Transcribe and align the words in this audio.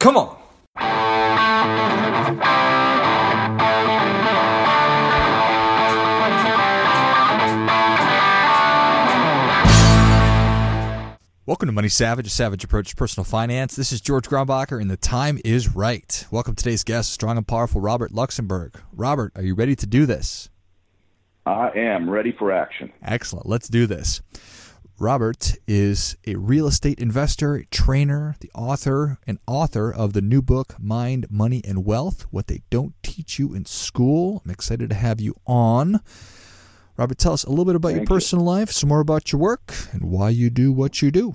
Come 0.00 0.16
on. 0.16 0.34
Welcome 11.44 11.66
to 11.66 11.72
Money 11.72 11.90
Savage, 11.90 12.26
a 12.26 12.30
savage 12.30 12.64
approach 12.64 12.88
to 12.88 12.96
personal 12.96 13.24
finance. 13.24 13.76
This 13.76 13.92
is 13.92 14.00
George 14.00 14.26
Grombacher, 14.26 14.80
and 14.80 14.90
the 14.90 14.96
time 14.96 15.38
is 15.44 15.76
right. 15.76 16.26
Welcome 16.30 16.54
to 16.54 16.64
today's 16.64 16.82
guest, 16.82 17.12
strong 17.12 17.36
and 17.36 17.46
powerful 17.46 17.82
Robert 17.82 18.10
Luxenberg. 18.10 18.76
Robert, 18.94 19.32
are 19.34 19.42
you 19.42 19.54
ready 19.54 19.76
to 19.76 19.86
do 19.86 20.06
this? 20.06 20.48
I 21.44 21.72
am 21.76 22.08
ready 22.08 22.32
for 22.32 22.50
action. 22.52 22.90
Excellent. 23.02 23.46
Let's 23.46 23.68
do 23.68 23.86
this. 23.86 24.22
Robert 25.00 25.54
is 25.66 26.14
a 26.26 26.34
real 26.34 26.66
estate 26.66 26.98
investor, 26.98 27.54
a 27.54 27.64
trainer, 27.64 28.36
the 28.40 28.50
author, 28.54 29.16
and 29.26 29.38
author 29.46 29.90
of 29.90 30.12
the 30.12 30.20
new 30.20 30.42
book, 30.42 30.76
Mind, 30.78 31.26
Money, 31.30 31.62
and 31.66 31.86
Wealth 31.86 32.26
What 32.30 32.48
They 32.48 32.60
Don't 32.68 32.92
Teach 33.02 33.38
You 33.38 33.54
in 33.54 33.64
School. 33.64 34.42
I'm 34.44 34.50
excited 34.50 34.90
to 34.90 34.94
have 34.94 35.18
you 35.18 35.36
on. 35.46 36.00
Robert, 36.98 37.16
tell 37.16 37.32
us 37.32 37.44
a 37.44 37.48
little 37.48 37.64
bit 37.64 37.76
about 37.76 37.92
Thank 37.92 38.00
your 38.00 38.14
personal 38.14 38.44
you. 38.44 38.50
life, 38.50 38.70
some 38.72 38.90
more 38.90 39.00
about 39.00 39.32
your 39.32 39.40
work, 39.40 39.72
and 39.92 40.02
why 40.02 40.28
you 40.28 40.50
do 40.50 40.70
what 40.70 41.00
you 41.00 41.10
do. 41.10 41.34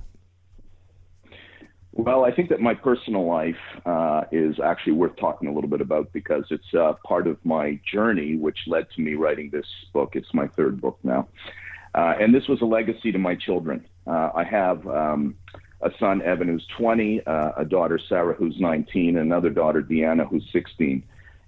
Well, 1.92 2.24
I 2.24 2.32
think 2.32 2.50
that 2.50 2.62
my 2.62 2.76
personal 2.76 3.26
life 3.26 3.56
uh, 3.84 4.26
is 4.32 4.60
actually 4.64 4.94
worth 4.94 5.16
talking 5.16 5.50
a 5.50 5.52
little 5.52 5.72
bit 5.72 5.82
about 5.82 6.14
because 6.14 6.46
it's 6.52 6.72
uh, 6.76 6.94
part 7.04 7.26
of 7.26 7.44
my 7.44 7.80
journey, 7.92 8.36
which 8.36 8.60
led 8.68 8.92
to 8.92 9.02
me 9.02 9.16
writing 9.16 9.50
this 9.50 9.66
book. 9.92 10.12
It's 10.16 10.32
my 10.36 10.46
third 10.50 10.80
book 10.80 11.00
now. 11.04 11.28
Uh, 11.96 12.14
and 12.20 12.36
this 12.36 12.48
was 12.48 12.62
a 12.62 12.66
legacy 12.66 13.12
to 13.12 13.18
my 13.18 13.36
children. 13.36 13.86
Uh, 14.06 14.30
I 14.36 14.44
have 14.44 14.86
um, 14.86 15.36
a 15.82 15.90
son, 15.98 16.22
Evan, 16.22 16.50
who's 16.50 16.68
20, 16.78 17.22
uh, 17.26 17.52
a 17.58 17.64
daughter, 17.64 17.98
Sarah, 18.10 18.34
who's 18.34 18.60
19, 18.60 19.16
and 19.16 19.18
another 19.18 19.50
daughter, 19.50 19.82
Deanna, 19.82 20.28
who's 20.28 20.44
16. 20.52 21.02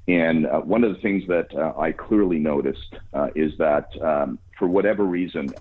And 0.07 0.47
uh, 0.47 0.61
one 0.61 0.85
of 0.85 0.95
the 0.95 1.01
things 1.01 1.23
that 1.27 1.53
uh, 1.53 1.77
I 1.77 1.91
clearly 1.91 2.39
noticed 2.39 2.95
uh, 3.13 3.27
is 3.35 3.51
that 3.57 3.89
um, 4.01 4.39
for 4.57 4.69
whatever 4.69 5.03
reason, 5.03 5.53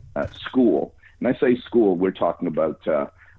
school, 0.48 0.94
and 1.18 1.28
I 1.28 1.38
say 1.40 1.60
school, 1.66 1.96
we're 1.96 2.12
talking 2.12 2.46
about 2.46 2.80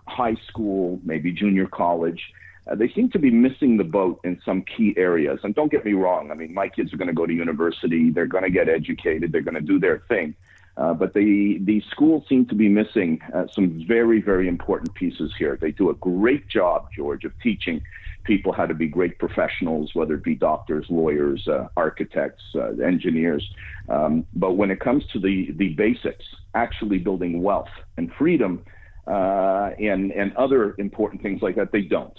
high 0.06 0.36
school, 0.50 1.00
maybe 1.04 1.32
junior 1.32 1.68
college, 1.68 2.22
uh, 2.70 2.76
they 2.76 2.90
seem 2.90 3.10
to 3.12 3.20
be 3.20 3.32
missing 3.32 3.78
the 3.78 3.84
boat 3.84 4.20
in 4.24 4.42
some 4.44 4.64
key 4.64 4.94
areas. 4.98 5.40
And 5.44 5.56
don't 5.56 5.72
get 5.72 5.86
me 5.86 5.94
wrong, 5.94 6.32
I 6.32 6.34
mean, 6.34 6.54
my 6.54 6.68
kids 6.68 6.94
are 6.94 6.98
going 6.98 7.08
to 7.08 7.14
go 7.14 7.26
to 7.26 7.34
university, 7.34 8.10
they're 8.10 8.26
going 8.26 8.44
to 8.44 8.50
get 8.50 8.68
educated, 8.68 9.32
they're 9.32 9.42
going 9.42 9.56
to 9.56 9.62
do 9.62 9.80
their 9.80 10.04
thing. 10.10 10.36
Uh, 10.78 10.94
but 10.94 11.14
the, 11.14 11.58
the 11.64 11.82
schools 11.90 12.24
seem 12.30 12.46
to 12.46 12.56
be 12.56 12.70
missing 12.70 13.20
uh, 13.34 13.46
some 13.52 13.84
very, 13.88 14.22
very 14.22 14.48
important 14.48 14.94
pieces 14.94 15.34
here. 15.38 15.58
They 15.60 15.72
do 15.72 15.90
a 15.90 15.96
great 15.96 16.48
job, 16.48 16.90
George, 16.96 17.26
of 17.26 17.34
teaching 17.42 17.82
people 18.24 18.54
how 18.54 18.68
to 18.68 18.76
be 18.76 18.88
great 18.88 19.18
professionals, 19.18 19.90
whether 19.96 20.14
it 20.16 20.24
be 20.24 20.36
doctors, 20.36 20.86
lawyers, 20.90 21.48
uh, 21.48 21.68
architects, 21.76 22.44
uh, 22.54 22.74
engineers. 22.84 23.44
Um, 23.90 24.28
but 24.34 24.54
when 24.54 24.70
it 24.70 24.80
comes 24.80 25.04
to 25.14 25.20
the, 25.20 25.52
the 25.54 25.70
basics, 25.70 26.26
actually 26.54 27.00
building 27.00 27.42
wealth 27.42 27.70
and 27.98 28.12
freedom 28.14 28.64
uh, 29.08 29.72
and, 29.80 30.12
and 30.12 30.36
other 30.36 30.76
important 30.78 31.24
things 31.24 31.42
like 31.42 31.56
that, 31.56 31.72
they 31.72 31.82
don't. 31.82 32.18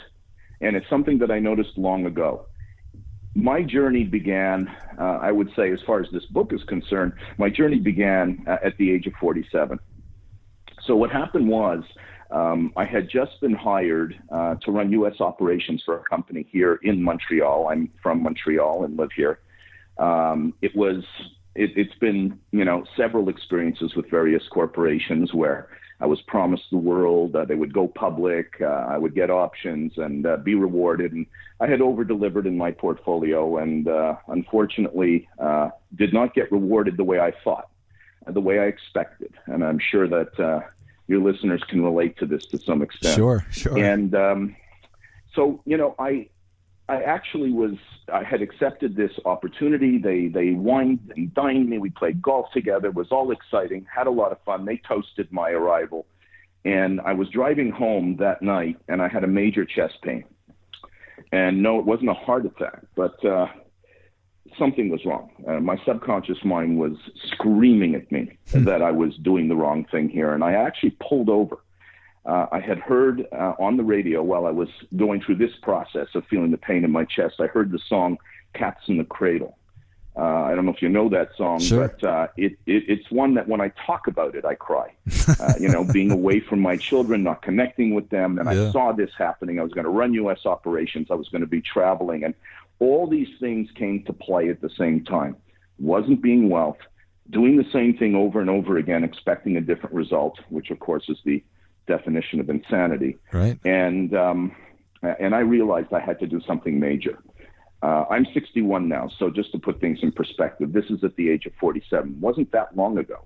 And 0.61 0.75
it's 0.75 0.89
something 0.91 1.19
that 1.19 1.31
I 1.31 1.39
noticed 1.39 1.77
long 1.77 2.07
ago. 2.07 2.47
My 3.39 3.63
journey 3.63 4.03
began, 4.03 4.69
uh, 5.01 5.21
I 5.23 5.31
would 5.31 5.49
say, 5.55 5.71
as 5.73 5.79
far 5.87 6.01
as 6.01 6.09
this 6.13 6.25
book 6.27 6.53
is 6.53 6.61
concerned, 6.65 7.13
my 7.37 7.49
journey 7.49 7.79
began 7.79 8.45
uh, 8.49 8.57
at 8.65 8.77
the 8.79 8.91
age 8.91 9.07
of 9.07 9.13
47. 9.21 9.79
So 10.85 10.97
what 10.97 11.13
happened 11.13 11.49
was, 11.49 11.85
um, 12.33 12.73
I 12.77 12.85
had 12.85 13.09
just 13.09 13.41
been 13.41 13.55
hired 13.55 14.21
uh, 14.33 14.57
to 14.57 14.73
run 14.73 14.91
U.S. 14.91 15.21
operations 15.21 15.81
for 15.87 16.01
a 16.01 16.03
company 16.03 16.49
here 16.51 16.81
in 16.83 17.01
Montreal. 17.01 17.69
I'm 17.71 17.93
from 18.03 18.25
Montreal 18.25 18.85
and 18.85 18.97
live 18.97 19.11
here. 19.15 19.39
Um, 19.99 20.53
it 20.61 20.75
was 20.75 21.05
it, 21.55 21.77
has 21.77 21.97
been 22.01 22.41
you 22.51 22.65
know 22.65 22.85
several 22.97 23.29
experiences 23.29 23.95
with 23.95 24.11
various 24.11 24.43
corporations 24.51 25.33
where 25.33 25.69
I 26.01 26.07
was 26.07 26.21
promised 26.23 26.65
the 26.71 26.79
world. 26.79 27.35
Uh, 27.35 27.45
they 27.45 27.55
would 27.55 27.73
go 27.73 27.89
public. 27.89 28.55
Uh, 28.61 28.67
I 28.67 28.99
would 28.99 29.15
get 29.15 29.31
options 29.31 29.99
and 29.99 30.27
uh, 30.27 30.37
be 30.37 30.55
rewarded. 30.55 31.13
And 31.13 31.27
I 31.61 31.67
had 31.67 31.81
over 31.81 32.05
delivered 32.05 32.47
in 32.47 32.57
my 32.57 32.71
portfolio, 32.71 33.59
and 33.59 33.89
uh, 33.89 34.17
unfortunately, 34.29 35.29
uh, 35.39 35.71
did 35.97 36.13
not 36.13 36.35
get 36.35 36.53
rewarded 36.53 36.97
the 36.97 37.05
way 37.05 37.19
I 37.19 37.33
thought, 37.43 37.69
the 38.27 38.41
way 38.41 38.61
I 38.61 38.65
expected. 38.65 39.35
And 39.47 39.65
I'm 39.65 39.79
sure 39.79 40.07
that 40.07 40.65
your 41.09 41.21
listeners 41.21 41.63
can 41.69 41.83
relate 41.83 42.19
to 42.19 42.27
this 42.27 42.47
to 42.47 42.59
some 42.59 42.83
extent. 42.83 43.17
Sure, 43.17 43.45
sure. 43.51 43.79
And 43.79 44.15
um, 44.15 44.57
so, 45.35 45.61
you 45.65 45.77
know, 45.77 45.95
I 45.99 46.29
I 46.89 47.03
actually 47.03 47.53
was 47.53 47.75
I 48.13 48.23
had 48.23 48.41
accepted 48.41 48.97
this 48.97 49.13
opportunity. 49.25 49.99
They 49.99 50.29
they 50.29 50.53
wined 50.53 51.13
and 51.15 51.33
dined 51.35 51.69
me. 51.69 51.79
We 51.79 51.91
played 51.91 52.23
golf 52.23 52.47
together. 52.53 52.89
It 52.89 52.95
was 52.95 53.09
all 53.11 53.31
exciting. 53.31 53.87
Had 53.95 54.07
a 54.07 54.11
lot 54.11 54.33
of 54.33 54.39
fun. 54.45 54.65
They 54.65 54.79
toasted 54.79 55.31
my 55.31 55.51
arrival, 55.51 56.07
and 56.65 57.01
I 57.03 57.13
was 57.13 57.29
driving 57.29 57.71
home 57.71 58.17
that 58.21 58.41
night, 58.41 58.79
and 58.89 59.03
I 59.03 59.09
had 59.09 59.23
a 59.23 59.27
major 59.27 59.65
chest 59.65 59.99
pain. 60.03 60.25
And 61.31 61.63
no, 61.63 61.79
it 61.79 61.85
wasn't 61.85 62.09
a 62.11 62.15
heart 62.15 62.47
attack, 62.47 62.81
but 62.97 63.23
uh, 63.25 63.49
something 64.59 64.89
was 64.89 65.05
wrong. 65.05 65.31
Uh, 65.47 65.61
my 65.61 65.77
subconscious 65.85 66.45
mind 66.45 66.79
was 66.79 66.97
screaming 67.33 67.95
at 67.95 68.11
me 68.11 68.39
hmm. 68.51 68.65
that 68.65 68.83
I 68.83 68.91
was 68.91 69.17
doing 69.17 69.49
the 69.49 69.57
wrong 69.57 69.85
thing 69.91 70.09
here. 70.09 70.33
And 70.33 70.43
I 70.43 70.53
actually 70.53 70.97
pulled 71.07 71.29
over. 71.29 71.59
Uh, 72.29 72.47
I 72.53 72.61
had 72.61 72.79
heard 72.79 73.27
uh, 73.33 73.55
on 73.59 73.79
the 73.79 73.83
radio 73.83 74.23
while 74.23 74.45
I 74.45 74.51
was 74.51 74.69
going 74.95 75.23
through 75.23 75.37
this 75.37 75.57
process 75.63 76.09
of 76.15 76.27
feeling 76.27 76.51
the 76.51 76.59
pain 76.59 76.85
in 76.85 76.93
my 76.93 77.07
chest, 77.07 77.37
I 77.41 77.47
heard 77.47 77.73
the 77.73 77.79
song 77.89 78.19
Cats 78.53 78.83
in 78.87 78.99
the 78.99 79.05
Cradle. 79.05 79.57
Uh, 80.15 80.43
I 80.43 80.55
don't 80.55 80.67
know 80.67 80.73
if 80.73 80.83
you 80.83 80.91
know 80.91 81.09
that 81.09 81.31
song, 81.39 81.59
sure. 81.59 81.89
but 81.89 82.05
uh, 82.05 82.27
it, 82.37 82.53
it, 82.67 82.85
it's 82.87 83.11
one 83.11 83.35
that 83.35 83.49
when 83.49 83.63
I 83.63 83.73
talk 83.87 84.09
about 84.09 84.35
it, 84.35 84.45
I 84.45 84.57
cry. 84.57 84.93
Uh, 85.41 85.55
you 85.61 85.69
know, 85.69 85.85
being 85.85 86.11
away 86.11 86.41
from 86.41 86.61
my 86.61 86.77
children, 86.77 87.23
not 87.23 87.41
connecting 87.41 87.95
with 87.95 88.11
them, 88.11 88.39
and 88.39 88.51
yeah. 88.51 88.69
I 88.69 88.73
saw 88.73 88.93
this 88.93 89.11
happening. 89.17 89.59
I 89.59 89.63
was 89.63 89.73
going 89.73 89.85
to 89.85 89.91
run 89.91 90.13
U.S. 90.15 90.45
operations. 90.45 91.07
I 91.11 91.15
was 91.15 91.31
going 91.31 91.41
to 91.43 91.47
be 91.47 91.63
traveling, 91.63 92.25
and 92.25 92.35
all 92.79 93.07
these 93.07 93.29
things 93.41 93.71
came 93.75 94.03
to 94.05 94.13
play 94.13 94.51
at 94.51 94.61
the 94.61 94.71
same 94.77 95.03
time. 95.03 95.37
Wasn't 95.79 96.21
being 96.21 96.51
wealth, 96.51 96.79
doing 97.31 97.57
the 97.57 97.71
same 97.73 97.97
thing 97.97 98.15
over 98.15 98.41
and 98.41 98.51
over 98.51 98.77
again, 98.77 99.03
expecting 99.03 99.57
a 99.57 99.63
different 99.63 99.95
result, 99.95 100.41
which 100.51 100.71
of 100.71 100.79
course 100.81 101.05
is 101.09 101.19
the 101.25 101.43
definition 101.89 102.39
of 102.39 102.49
insanity. 102.49 103.19
Right. 103.33 103.59
And 103.65 104.15
um, 104.15 104.55
and 105.03 105.35
I 105.35 105.41
realized 105.41 105.93
I 105.93 106.01
had 106.01 106.19
to 106.21 106.27
do 106.27 106.41
something 106.47 106.79
major. 106.79 107.19
Uh, 107.83 108.05
I'm 108.11 108.27
61 108.35 108.89
now, 108.89 109.09
so 109.19 109.31
just 109.31 109.53
to 109.53 109.59
put 109.59 109.81
things 109.81 110.01
in 110.03 110.11
perspective, 110.11 110.73
this 110.73 110.87
is 110.91 111.05
at 111.05 111.15
the 111.15 111.31
age 111.31 111.47
of 111.47 111.53
47. 111.61 112.21
wasn't 112.21 112.51
that 112.51 112.77
long 112.77 112.99
ago. 112.99 113.25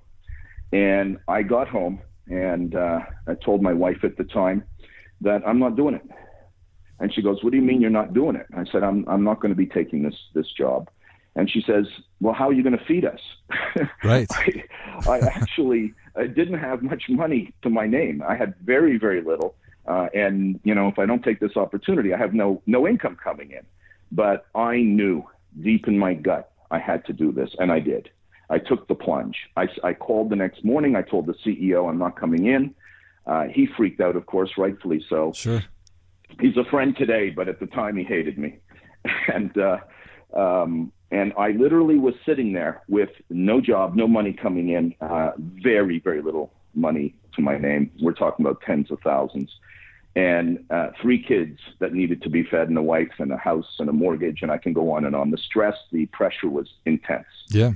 And 0.72 1.18
I 1.26 1.42
got 1.42 1.68
home 1.68 2.02
and 2.28 2.74
uh, 2.74 3.00
I 3.26 3.34
told 3.34 3.62
my 3.62 3.72
wife 3.72 4.04
at 4.04 4.16
the 4.16 4.24
time 4.24 4.64
that 5.22 5.42
I'm 5.46 5.58
not 5.58 5.76
doing 5.76 5.94
it. 5.94 6.02
And 7.00 7.12
she 7.12 7.22
goes, 7.22 7.42
"What 7.42 7.50
do 7.50 7.56
you 7.56 7.64
mean 7.64 7.80
you're 7.80 7.90
not 7.90 8.14
doing 8.14 8.36
it?" 8.36 8.46
I 8.56 8.64
said, 8.70 8.84
"I'm 8.84 9.04
I'm 9.08 9.24
not 9.24 9.40
going 9.40 9.50
to 9.50 9.56
be 9.56 9.66
taking 9.66 10.02
this 10.02 10.14
this 10.34 10.46
job." 10.56 10.88
And 11.34 11.50
she 11.50 11.62
says, 11.66 11.86
"Well, 12.20 12.32
how 12.32 12.48
are 12.48 12.52
you 12.52 12.62
going 12.62 12.78
to 12.78 12.84
feed 12.84 13.04
us?" 13.04 13.20
Right. 14.04 14.28
I, 14.30 15.08
I 15.08 15.18
actually 15.18 15.94
I 16.16 16.26
didn't 16.26 16.58
have 16.58 16.82
much 16.82 17.04
money 17.08 17.52
to 17.62 17.70
my 17.70 17.86
name. 17.86 18.22
I 18.26 18.36
had 18.36 18.54
very 18.64 18.98
very 18.98 19.22
little, 19.22 19.54
uh, 19.86 20.08
and 20.14 20.60
you 20.64 20.74
know, 20.74 20.88
if 20.88 20.98
I 20.98 21.06
don't 21.06 21.22
take 21.22 21.40
this 21.40 21.56
opportunity, 21.56 22.12
I 22.12 22.18
have 22.18 22.34
no 22.34 22.62
no 22.66 22.86
income 22.86 23.16
coming 23.22 23.50
in. 23.50 23.64
But 24.10 24.46
I 24.54 24.76
knew 24.76 25.24
deep 25.60 25.88
in 25.88 25.98
my 25.98 26.14
gut 26.14 26.50
I 26.70 26.78
had 26.78 27.04
to 27.06 27.12
do 27.12 27.32
this, 27.32 27.50
and 27.58 27.72
I 27.72 27.80
did. 27.80 28.10
I 28.50 28.58
took 28.58 28.86
the 28.86 28.94
plunge. 28.94 29.36
I, 29.56 29.66
I 29.82 29.94
called 29.94 30.28
the 30.28 30.36
next 30.36 30.62
morning. 30.62 30.94
I 30.94 31.00
told 31.00 31.24
the 31.24 31.34
CEO 31.44 31.88
I'm 31.88 31.96
not 31.96 32.20
coming 32.20 32.46
in. 32.46 32.74
Uh, 33.26 33.44
he 33.44 33.66
freaked 33.66 34.00
out, 34.02 34.14
of 34.14 34.26
course, 34.26 34.50
rightfully 34.58 35.02
so. 35.08 35.32
Sure 35.32 35.62
he's 36.40 36.56
a 36.56 36.64
friend 36.64 36.96
today, 36.96 37.30
but 37.30 37.48
at 37.48 37.60
the 37.60 37.66
time 37.66 37.96
he 37.96 38.04
hated 38.04 38.38
me. 38.38 38.58
and 39.32 39.56
uh, 39.58 39.78
um, 40.34 40.92
and 41.12 41.32
I 41.38 41.50
literally 41.50 41.98
was 41.98 42.14
sitting 42.26 42.52
there 42.52 42.82
with 42.88 43.10
no 43.30 43.60
job, 43.60 43.94
no 43.94 44.08
money 44.08 44.32
coming 44.32 44.70
in, 44.70 44.94
uh, 45.00 45.32
very 45.38 46.00
very 46.00 46.22
little 46.22 46.52
money 46.74 47.14
to 47.34 47.42
my 47.42 47.56
name. 47.58 47.90
We're 48.00 48.12
talking 48.14 48.44
about 48.44 48.62
tens 48.62 48.90
of 48.90 48.98
thousands, 49.00 49.50
and 50.16 50.64
uh, 50.70 50.88
three 51.00 51.22
kids 51.22 51.58
that 51.78 51.92
needed 51.92 52.22
to 52.22 52.30
be 52.30 52.42
fed, 52.42 52.68
and 52.68 52.76
a 52.76 52.82
wife, 52.82 53.12
and 53.18 53.30
a 53.32 53.36
house, 53.36 53.76
and 53.78 53.88
a 53.88 53.92
mortgage, 53.92 54.42
and 54.42 54.50
I 54.50 54.58
can 54.58 54.72
go 54.72 54.90
on 54.92 55.04
and 55.04 55.14
on. 55.14 55.30
The 55.30 55.38
stress, 55.38 55.76
the 55.92 56.06
pressure 56.06 56.48
was 56.48 56.68
intense. 56.84 57.26
Yeah. 57.50 57.72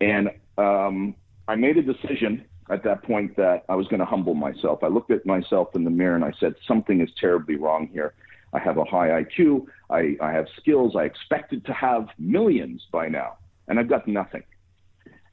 And 0.00 0.30
um, 0.56 1.14
I 1.46 1.54
made 1.56 1.76
a 1.76 1.82
decision 1.82 2.44
at 2.70 2.84
that 2.84 3.02
point 3.02 3.36
that 3.36 3.64
I 3.68 3.74
was 3.74 3.88
going 3.88 4.00
to 4.00 4.06
humble 4.06 4.34
myself. 4.34 4.84
I 4.84 4.88
looked 4.88 5.10
at 5.10 5.24
myself 5.24 5.74
in 5.74 5.84
the 5.84 5.90
mirror 5.90 6.14
and 6.14 6.24
I 6.24 6.32
said, 6.38 6.54
something 6.66 7.00
is 7.00 7.08
terribly 7.18 7.56
wrong 7.56 7.88
here. 7.92 8.12
I 8.52 8.58
have 8.58 8.78
a 8.78 8.84
high 8.84 9.22
IQ. 9.22 9.66
I, 9.90 10.16
I 10.20 10.32
have 10.32 10.46
skills. 10.60 10.96
I 10.96 11.04
expected 11.04 11.64
to 11.66 11.72
have 11.72 12.08
millions 12.18 12.86
by 12.90 13.08
now, 13.08 13.36
and 13.66 13.78
I've 13.78 13.88
got 13.88 14.08
nothing. 14.08 14.42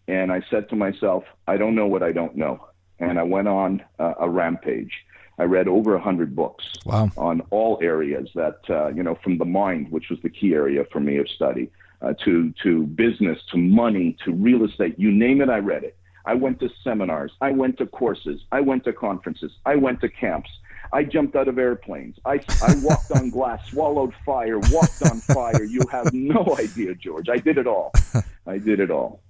And 0.08 0.32
I 0.32 0.42
said 0.50 0.70
to 0.70 0.76
myself, 0.76 1.24
I 1.48 1.58
don't 1.58 1.76
know 1.76 1.88
what 1.88 2.04
I 2.04 2.12
don't 2.12 2.36
know. 2.36 2.68
And 3.00 3.20
I 3.20 3.24
went 3.24 3.48
on 3.48 3.84
uh, 4.00 4.14
a 4.20 4.30
rampage. 4.30 4.92
I 5.38 5.44
read 5.44 5.68
over 5.68 5.96
a 5.96 6.02
hundred 6.02 6.36
books 6.36 6.66
wow. 6.86 7.10
on 7.18 7.42
all 7.50 7.78
areas 7.82 8.30
that 8.36 8.60
uh, 8.70 8.88
you 8.90 9.04
know, 9.04 9.16
from 9.24 9.38
the 9.38 9.46
mind, 9.46 9.92
which 9.92 10.10
was 10.10 10.20
the 10.22 10.30
key 10.30 10.54
area 10.54 10.86
for 10.92 11.00
me 11.00 11.18
of 11.18 11.28
study, 11.28 11.70
uh, 12.02 12.14
to 12.24 12.54
to 12.64 12.84
business, 12.84 13.40
to 13.52 13.58
money, 13.58 14.16
to 14.24 14.32
real 14.32 14.64
estate. 14.64 14.96
You 14.98 15.12
name 15.12 15.42
it, 15.42 15.50
I 15.50 15.58
read 15.58 15.84
it. 15.84 15.98
I 16.26 16.34
went 16.34 16.60
to 16.62 16.70
seminars. 16.84 17.32
I 17.42 17.52
went 17.52 17.78
to 17.78 17.86
courses. 17.86 18.42
I 18.52 18.62
went 18.62 18.84
to 18.86 18.94
conferences. 18.94 19.52
I 19.66 19.76
went 19.76 20.02
to 20.02 20.10
camps. 20.10 20.50
I 20.94 21.04
jumped 21.04 21.36
out 21.36 21.48
of 21.48 21.58
airplanes. 21.58 22.18
I, 22.26 22.40
I 22.62 22.76
walked 22.82 23.12
on 23.12 23.30
glass, 23.30 23.66
swallowed 23.70 24.14
fire, 24.26 24.60
walked 24.60 25.02
on 25.04 25.20
fire. 25.20 25.64
You 25.64 25.82
have 25.92 26.14
no 26.14 26.56
idea, 26.60 26.96
George. 26.96 27.30
I 27.30 27.38
did 27.38 27.58
it 27.58 27.68
all. 27.68 27.92
I 28.48 28.58
did 28.58 28.80
it 28.80 28.92
all. 28.92 29.22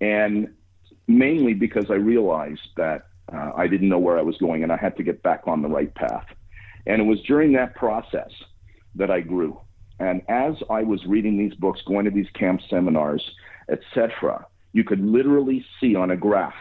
And 0.00 0.54
mainly 1.06 1.54
because 1.54 1.90
I 1.90 1.94
realized 1.94 2.68
that 2.76 3.08
uh, 3.32 3.52
I 3.56 3.66
didn't 3.66 3.88
know 3.88 3.98
where 3.98 4.18
I 4.18 4.22
was 4.22 4.36
going 4.38 4.62
and 4.62 4.72
I 4.72 4.76
had 4.76 4.96
to 4.96 5.02
get 5.02 5.22
back 5.22 5.42
on 5.46 5.62
the 5.62 5.68
right 5.68 5.94
path. 5.94 6.26
And 6.86 7.02
it 7.02 7.04
was 7.04 7.20
during 7.22 7.52
that 7.52 7.74
process 7.74 8.30
that 8.94 9.10
I 9.10 9.20
grew. 9.20 9.60
And 9.98 10.22
as 10.28 10.54
I 10.70 10.82
was 10.82 11.04
reading 11.06 11.36
these 11.36 11.54
books, 11.54 11.82
going 11.86 12.06
to 12.06 12.10
these 12.10 12.30
camp 12.34 12.62
seminars, 12.70 13.22
etc., 13.68 14.46
you 14.72 14.84
could 14.84 15.00
literally 15.00 15.64
see 15.80 15.94
on 15.94 16.10
a 16.10 16.16
graph 16.16 16.54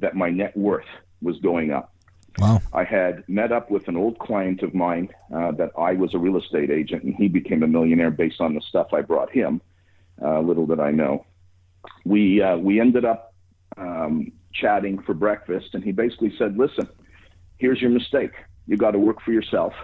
that 0.00 0.14
my 0.14 0.30
net 0.30 0.56
worth 0.56 0.86
was 1.22 1.38
going 1.40 1.70
up. 1.70 1.94
Wow. 2.38 2.60
I 2.72 2.84
had 2.84 3.28
met 3.28 3.50
up 3.50 3.70
with 3.70 3.88
an 3.88 3.96
old 3.96 4.18
client 4.18 4.62
of 4.62 4.74
mine 4.74 5.08
uh, 5.34 5.52
that 5.52 5.72
I 5.76 5.94
was 5.94 6.14
a 6.14 6.18
real 6.18 6.36
estate 6.36 6.70
agent, 6.70 7.02
and 7.02 7.14
he 7.14 7.28
became 7.28 7.62
a 7.62 7.66
millionaire 7.66 8.10
based 8.10 8.40
on 8.40 8.54
the 8.54 8.60
stuff 8.60 8.88
I 8.92 9.00
brought 9.00 9.30
him. 9.30 9.60
Uh, 10.22 10.40
little 10.40 10.66
did 10.66 10.80
I 10.80 10.92
know. 10.92 11.26
We 12.04 12.40
uh, 12.42 12.56
we 12.56 12.80
ended 12.80 13.04
up 13.04 13.34
um, 13.76 14.32
chatting 14.52 15.02
for 15.02 15.14
breakfast, 15.14 15.74
and 15.74 15.82
he 15.82 15.92
basically 15.92 16.32
said, 16.38 16.56
"Listen, 16.56 16.88
here's 17.56 17.80
your 17.80 17.90
mistake. 17.90 18.32
You 18.66 18.76
got 18.76 18.92
to 18.92 18.98
work 18.98 19.20
for 19.22 19.32
yourself. 19.32 19.74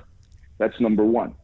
That's 0.59 0.79
number 0.81 1.05
one. 1.05 1.35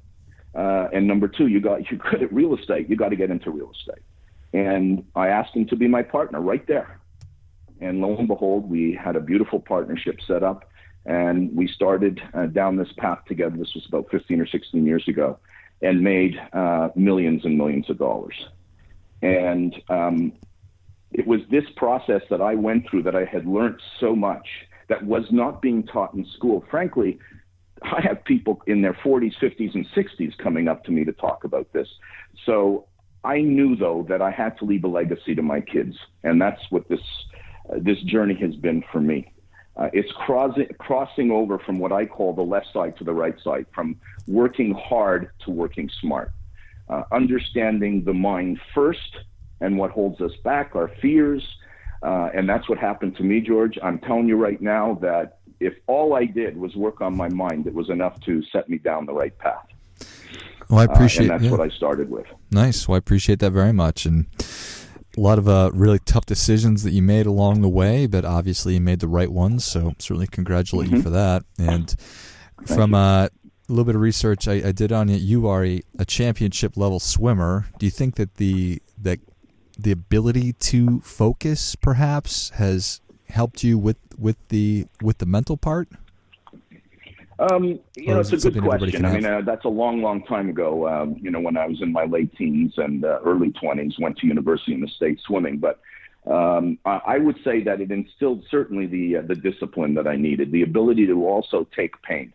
Uh, 0.55 0.89
and 0.93 1.07
number 1.07 1.29
two, 1.29 1.49
you 1.49 1.61
got 1.61 1.79
you're 1.91 1.99
good 1.99 2.23
at 2.23 2.33
real 2.33 2.57
estate. 2.57 2.89
You 2.89 2.97
got 2.97 3.09
to 3.09 3.17
get 3.17 3.31
into 3.31 3.51
real 3.51 3.73
estate." 3.73 4.05
And 4.53 5.05
I 5.15 5.29
asked 5.29 5.55
him 5.55 5.67
to 5.67 5.77
be 5.77 5.89
my 5.89 6.03
partner 6.03 6.41
right 6.41 6.67
there. 6.67 7.01
And 7.81 8.01
lo 8.01 8.17
and 8.17 8.29
behold, 8.29 8.69
we 8.69 8.93
had 8.93 9.17
a 9.17 9.21
beautiful 9.21 9.61
partnership 9.61 10.21
set 10.27 10.43
up, 10.43 10.70
and 11.07 11.55
we 11.57 11.67
started 11.67 12.21
uh, 12.35 12.47
down 12.47 12.77
this 12.77 12.93
path 12.97 13.21
together. 13.27 13.57
This 13.57 13.75
was 13.75 13.85
about 13.89 14.11
15 14.11 14.41
or 14.41 14.47
16 14.47 14.85
years 14.87 15.07
ago, 15.09 15.39
and 15.83 16.03
made 16.03 16.41
uh, 16.53 16.89
millions 16.95 17.45
and 17.45 17.57
millions 17.57 17.89
of 17.91 17.99
dollars. 17.99 18.35
And 19.23 19.75
um, 19.89 20.33
it 21.13 21.27
was 21.27 21.41
this 21.51 21.65
process 21.77 22.23
that 22.31 22.41
I 22.41 22.55
went 22.55 22.89
through 22.89 23.03
that 23.05 23.17
I 23.17 23.25
had 23.25 23.47
learned 23.47 23.81
so 23.99 24.15
much 24.15 24.47
that 24.89 25.05
was 25.05 25.25
not 25.31 25.63
being 25.63 25.85
taught 25.87 26.15
in 26.15 26.27
school. 26.37 26.65
Frankly, 26.71 27.19
I 27.83 28.01
have 28.03 28.25
people 28.25 28.63
in 28.67 28.83
their 28.83 28.93
40s, 28.93 29.35
50s, 29.41 29.75
and 29.75 29.87
60s 29.95 30.37
coming 30.39 30.69
up 30.69 30.85
to 30.85 30.91
me 30.93 31.05
to 31.05 31.13
talk 31.13 31.45
about 31.45 31.73
this. 31.73 31.89
So 32.45 32.87
I 33.25 33.41
knew 33.41 33.77
though 33.77 34.07
that 34.09 34.23
I 34.23 34.31
had 34.31 34.59
to 34.59 34.65
leave 34.65 34.85
a 34.85 34.89
legacy 34.89 35.35
to 35.35 35.43
my 35.43 35.61
kids, 35.61 35.97
and 36.23 36.41
that's 36.41 36.61
what 36.71 36.89
this 36.89 37.01
uh, 37.71 37.77
this 37.79 38.01
journey 38.03 38.35
has 38.41 38.55
been 38.57 38.83
for 38.93 39.01
me. 39.01 39.33
Uh, 39.77 39.89
it's 39.93 40.11
crossing 40.13 40.67
crossing 40.79 41.31
over 41.31 41.59
from 41.59 41.79
what 41.79 41.93
I 41.93 42.05
call 42.07 42.35
the 42.35 42.43
left 42.43 42.73
side 42.73 42.97
to 42.99 43.05
the 43.05 43.15
right 43.15 43.37
side, 43.43 43.67
from 43.75 43.97
working 44.27 44.75
hard 44.75 45.31
to 45.45 45.51
working 45.51 45.89
smart, 46.01 46.33
uh, 46.89 47.05
understanding 47.13 48.05
the 48.05 48.13
mind 48.13 48.61
first 48.75 49.17
and 49.61 49.79
what 49.79 49.91
holds 49.91 50.21
us 50.21 50.33
back, 50.43 50.75
our 50.75 50.89
fears, 51.01 51.47
uh, 52.03 52.31
and 52.35 52.49
that's 52.49 52.69
what 52.69 52.79
happened 52.79 53.17
to 53.17 53.23
me, 53.23 53.41
George. 53.41 53.79
I'm 53.83 53.99
telling 53.99 54.27
you 54.27 54.37
right 54.37 54.61
now 54.61 54.99
that 55.03 55.39
if 55.61 55.75
all 55.87 56.15
I 56.15 56.25
did 56.25 56.57
was 56.57 56.75
work 56.75 57.01
on 57.01 57.17
my 57.17 57.29
mind, 57.29 57.67
it 57.67 57.75
was 57.75 57.91
enough 57.91 58.19
to 58.23 58.43
set 58.45 58.69
me 58.69 58.79
down 58.79 59.07
the 59.07 59.13
right 59.13 59.37
path. 59.39 59.67
Well, 60.69 60.81
I 60.81 60.85
appreciate. 60.85 61.29
Uh, 61.29 61.35
and 61.35 61.43
that's 61.43 61.45
yeah. 61.45 61.59
what 61.59 61.61
I 61.61 61.69
started 61.77 62.11
with. 62.11 62.27
Nice. 62.51 62.89
Well, 62.89 62.95
I 62.95 62.99
appreciate 62.99 63.41
that 63.41 63.51
very 63.51 63.73
much, 63.73 64.07
and 64.07 64.27
a 65.17 65.21
lot 65.21 65.39
of 65.39 65.49
uh, 65.49 65.71
really 65.73 65.99
tough 65.99 66.27
decisions 66.27 66.83
that 66.85 66.93
you 66.93 67.03
made 67.03 67.27
along 67.27 67.63
the 67.63 67.69
way, 67.69 68.07
but 68.07 68.25
obviously 68.25 68.75
you 68.75 68.81
made 68.81 69.01
the 69.01 69.09
right 69.09 69.31
ones. 69.31 69.65
So 69.65 69.95
certainly 69.99 70.27
congratulate 70.27 70.89
mm-hmm. 70.89 70.97
you 70.97 71.03
for 71.03 71.11
that. 71.11 71.43
And 71.59 71.91
Thank 71.91 72.69
from 72.69 72.95
uh, 72.95 73.25
a 73.27 73.31
little 73.69 73.85
bit 73.85 73.95
of 73.95 74.01
research 74.01 74.49
I, 74.49 74.55
I 74.55 74.73
did 74.73 74.93
on 74.93 75.09
you, 75.09 75.17
you 75.17 75.47
are 75.49 75.65
a, 75.65 75.83
a, 75.99 76.05
championship 76.05 76.77
level 76.77 77.01
swimmer. 77.01 77.67
Do 77.79 77.87
you 77.87 77.91
think 77.91 78.17
that 78.17 78.35
the 78.35 78.83
that 79.01 79.21
the 79.79 79.93
ability 79.93 80.53
to 80.55 81.01
focus 81.01 81.77
perhaps 81.77 82.51
has 82.51 83.01
helped 83.29 83.63
you 83.63 83.79
with 83.79 83.97
with 84.19 84.37
the 84.49 84.87
with 85.01 85.19
the 85.19 85.27
mental 85.27 85.57
part? 85.57 85.89
Um, 87.41 87.81
you 87.97 88.09
know, 88.09 88.21
it's 88.21 88.33
a 88.33 88.51
good 88.51 88.63
question. 88.63 89.05
I 89.05 89.13
mean, 89.15 89.25
uh, 89.25 89.41
that's 89.41 89.65
a 89.65 89.69
long, 89.69 90.03
long 90.03 90.23
time 90.25 90.51
ago. 90.51 90.87
Um, 90.87 91.17
you 91.21 91.31
know, 91.31 91.41
when 91.41 91.57
I 91.57 91.67
was 91.67 91.81
in 91.81 91.91
my 91.91 92.05
late 92.05 92.37
teens 92.37 92.75
and 92.77 93.05
uh, 93.05 93.19
early 93.25 93.51
20s, 93.51 93.99
went 93.99 94.19
to 94.19 94.27
university 94.27 94.75
in 94.75 94.81
the 94.81 94.89
state 94.89 95.19
swimming. 95.27 95.59
But 95.59 95.81
um, 96.31 96.79
I, 96.85 97.01
I 97.07 97.19
would 97.19 97.37
say 97.43 97.63
that 97.63 97.81
it 97.81 97.91
instilled 97.91 98.45
certainly 98.51 98.87
the 98.87 99.17
uh, 99.17 99.23
the 99.23 99.35
discipline 99.35 99.95
that 99.95 100.07
I 100.07 100.17
needed, 100.17 100.53
the 100.53 100.63
ability 100.63 101.07
to 101.07 101.27
also 101.27 101.67
take 101.75 102.01
pain. 102.03 102.33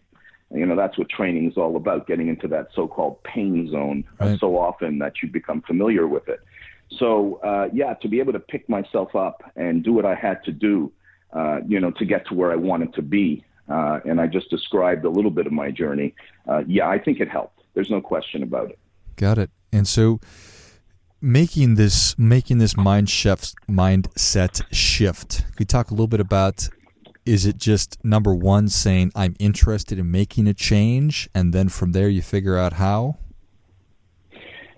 You 0.52 0.66
know, 0.66 0.76
that's 0.76 0.98
what 0.98 1.10
training 1.10 1.52
is 1.52 1.58
all 1.58 1.76
about, 1.76 2.08
getting 2.08 2.28
into 2.28 2.48
that 2.50 2.70
so-called 2.74 3.22
pain 3.24 3.70
zone 3.72 4.06
uh, 4.22 4.26
right. 4.26 4.40
so 4.40 4.58
often 4.58 5.00
that 5.00 5.14
you 5.22 5.30
become 5.30 5.62
familiar 5.62 6.08
with 6.08 6.28
it. 6.30 6.40
So, 7.00 7.40
uh, 7.44 7.68
yeah, 7.74 7.96
to 7.96 8.08
be 8.08 8.20
able 8.20 8.34
to 8.34 8.40
pick 8.40 8.70
myself 8.70 9.16
up 9.16 9.44
and 9.56 9.84
do 9.84 9.92
what 9.92 10.06
I 10.06 10.16
had 10.16 10.44
to 10.46 10.52
do, 10.52 10.92
uh, 11.34 11.60
you 11.68 11.80
know, 11.80 11.92
to 11.92 12.06
get 12.06 12.28
to 12.28 12.36
where 12.36 12.52
I 12.52 12.56
wanted 12.56 12.94
to 12.94 13.02
be, 13.02 13.44
uh, 13.70 14.00
and 14.06 14.22
I 14.22 14.28
just 14.28 14.50
described 14.50 15.06
a 15.06 15.10
little 15.10 15.32
bit 15.32 15.48
of 15.48 15.54
my 15.54 15.72
journey. 15.72 16.14
Uh, 16.48 16.64
yeah, 16.68 16.88
I 16.88 17.00
think 17.00 17.20
it 17.20 17.30
helped. 17.30 17.62
There's 17.74 17.90
no 17.90 18.02
question 18.02 18.44
about 18.44 18.70
it. 18.70 18.80
Got 19.16 19.38
it. 19.38 19.50
And 19.72 19.88
so, 19.88 20.20
making 21.22 21.76
this 21.76 22.18
making 22.20 22.60
this 22.60 22.78
mind 22.78 23.10
shift 23.10 23.56
mindset 23.70 24.62
shift. 24.72 25.46
Could 25.52 25.62
you 25.62 25.66
talk 25.66 25.90
a 25.90 25.94
little 25.94 26.08
bit 26.08 26.20
about? 26.20 26.70
Is 27.26 27.48
it 27.48 27.58
just 27.58 27.98
number 28.04 28.36
one 28.36 28.70
saying 28.70 29.12
I'm 29.16 29.36
interested 29.40 29.98
in 29.98 30.12
making 30.12 30.48
a 30.48 30.54
change, 30.54 31.28
and 31.34 31.54
then 31.54 31.70
from 31.70 31.92
there 31.92 32.08
you 32.08 32.22
figure 32.22 32.56
out 32.56 32.74
how? 32.74 33.18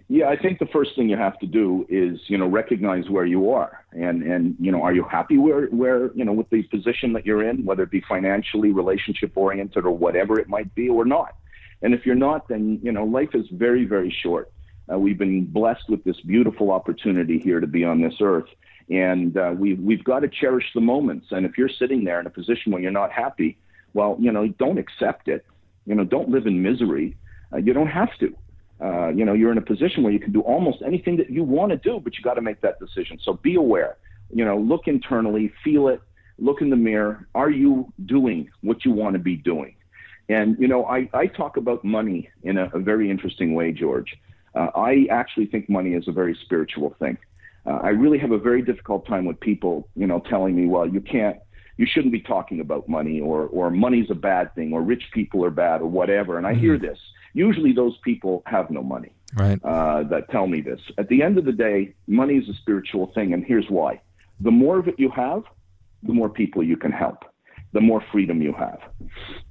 Yeah, 0.09 0.29
I 0.29 0.37
think 0.37 0.59
the 0.59 0.67
first 0.67 0.91
thing 0.95 1.09
you 1.09 1.17
have 1.17 1.37
to 1.39 1.45
do 1.45 1.85
is, 1.89 2.17
you 2.27 2.37
know, 2.37 2.47
recognize 2.47 3.09
where 3.09 3.25
you 3.25 3.51
are 3.51 3.83
and, 3.91 4.23
and, 4.23 4.55
you 4.57 4.71
know, 4.71 4.81
are 4.81 4.93
you 4.93 5.03
happy 5.03 5.37
where, 5.37 5.65
where, 5.67 6.13
you 6.13 6.23
know, 6.23 6.31
with 6.31 6.49
the 6.49 6.63
position 6.63 7.11
that 7.13 7.25
you're 7.25 7.43
in, 7.47 7.65
whether 7.65 7.83
it 7.83 7.91
be 7.91 8.01
financially, 8.07 8.71
relationship 8.71 9.33
oriented 9.35 9.83
or 9.83 9.91
whatever 9.91 10.39
it 10.39 10.47
might 10.47 10.73
be 10.75 10.87
or 10.87 11.03
not. 11.03 11.35
And 11.81 11.93
if 11.93 12.05
you're 12.05 12.15
not, 12.15 12.47
then, 12.47 12.79
you 12.81 12.93
know, 12.93 13.03
life 13.03 13.31
is 13.33 13.47
very, 13.51 13.83
very 13.83 14.15
short. 14.23 14.49
Uh, 14.91 14.97
we've 14.97 15.17
been 15.17 15.43
blessed 15.45 15.89
with 15.89 16.05
this 16.05 16.19
beautiful 16.21 16.71
opportunity 16.71 17.37
here 17.37 17.59
to 17.59 17.67
be 17.67 17.83
on 17.83 18.01
this 18.01 18.15
earth. 18.21 18.47
And 18.89 19.35
uh, 19.35 19.53
we've, 19.57 19.79
we've 19.79 20.05
got 20.05 20.21
to 20.21 20.29
cherish 20.29 20.65
the 20.73 20.79
moments. 20.79 21.27
And 21.31 21.45
if 21.45 21.57
you're 21.57 21.69
sitting 21.69 22.05
there 22.05 22.21
in 22.21 22.27
a 22.27 22.29
position 22.29 22.71
where 22.71 22.81
you're 22.81 22.91
not 22.91 23.11
happy, 23.11 23.57
well, 23.93 24.15
you 24.19 24.31
know, 24.31 24.47
don't 24.47 24.77
accept 24.77 25.27
it. 25.27 25.45
You 25.85 25.95
know, 25.95 26.05
don't 26.05 26.29
live 26.29 26.47
in 26.47 26.61
misery. 26.63 27.17
Uh, 27.51 27.57
you 27.57 27.73
don't 27.73 27.87
have 27.87 28.17
to. 28.19 28.33
Uh, 28.79 29.09
you 29.09 29.25
know, 29.25 29.33
you're 29.33 29.51
in 29.51 29.57
a 29.57 29.61
position 29.61 30.03
where 30.03 30.13
you 30.13 30.19
can 30.19 30.31
do 30.31 30.41
almost 30.41 30.81
anything 30.85 31.17
that 31.17 31.29
you 31.29 31.43
want 31.43 31.71
to 31.71 31.77
do, 31.77 31.99
but 31.99 32.17
you 32.17 32.23
got 32.23 32.35
to 32.35 32.41
make 32.41 32.61
that 32.61 32.79
decision. 32.79 33.19
So 33.21 33.33
be 33.33 33.55
aware. 33.55 33.97
You 34.31 34.45
know, 34.45 34.57
look 34.57 34.87
internally, 34.87 35.51
feel 35.63 35.87
it, 35.87 36.01
look 36.37 36.61
in 36.61 36.69
the 36.69 36.75
mirror. 36.75 37.27
Are 37.33 37.49
you 37.49 37.91
doing 38.05 38.49
what 38.61 38.85
you 38.85 38.91
want 38.91 39.13
to 39.13 39.19
be 39.19 39.35
doing? 39.35 39.75
And 40.29 40.57
you 40.59 40.67
know, 40.67 40.85
I, 40.85 41.09
I 41.13 41.27
talk 41.27 41.57
about 41.57 41.83
money 41.83 42.29
in 42.43 42.57
a, 42.57 42.69
a 42.73 42.79
very 42.79 43.09
interesting 43.09 43.55
way, 43.55 43.71
George. 43.71 44.15
Uh, 44.53 44.69
I 44.75 45.07
actually 45.09 45.45
think 45.45 45.69
money 45.69 45.93
is 45.93 46.07
a 46.07 46.11
very 46.11 46.37
spiritual 46.43 46.95
thing. 46.99 47.17
Uh, 47.65 47.79
I 47.83 47.89
really 47.89 48.17
have 48.19 48.31
a 48.31 48.37
very 48.37 48.61
difficult 48.61 49.07
time 49.07 49.25
with 49.25 49.39
people, 49.39 49.87
you 49.95 50.07
know, 50.07 50.19
telling 50.29 50.55
me, 50.55 50.67
well, 50.67 50.87
you 50.87 51.01
can't, 51.01 51.37
you 51.77 51.85
shouldn't 51.85 52.13
be 52.13 52.21
talking 52.21 52.59
about 52.59 52.87
money, 52.89 53.21
or 53.21 53.45
or 53.45 53.69
money's 53.69 54.09
a 54.09 54.15
bad 54.15 54.53
thing, 54.55 54.73
or 54.73 54.81
rich 54.81 55.03
people 55.13 55.43
are 55.45 55.49
bad, 55.51 55.81
or 55.81 55.87
whatever. 55.87 56.37
And 56.37 56.45
I 56.45 56.51
mm-hmm. 56.51 56.61
hear 56.61 56.77
this 56.77 56.99
Usually, 57.37 57.71
those 57.71 57.95
people 58.03 58.41
have 58.47 58.71
no 58.71 58.81
money. 58.81 59.11
Right. 59.35 59.59
Uh, 59.63 60.03
that 60.03 60.31
tell 60.31 60.47
me 60.47 60.61
this. 60.61 60.79
At 60.97 61.09
the 61.09 61.21
end 61.21 61.37
of 61.37 61.45
the 61.45 61.51
day, 61.51 61.93
money 62.07 62.35
is 62.35 62.49
a 62.49 62.53
spiritual 62.53 63.11
thing, 63.13 63.33
and 63.33 63.45
here's 63.45 63.69
why: 63.69 64.01
the 64.39 64.49
more 64.49 64.79
of 64.79 64.87
it 64.87 64.95
you 64.97 65.11
have, 65.11 65.43
the 66.01 66.13
more 66.13 66.29
people 66.29 66.63
you 66.63 66.77
can 66.77 66.91
help, 66.91 67.25
the 67.73 67.81
more 67.81 68.03
freedom 68.11 68.41
you 68.41 68.53
have. 68.53 68.79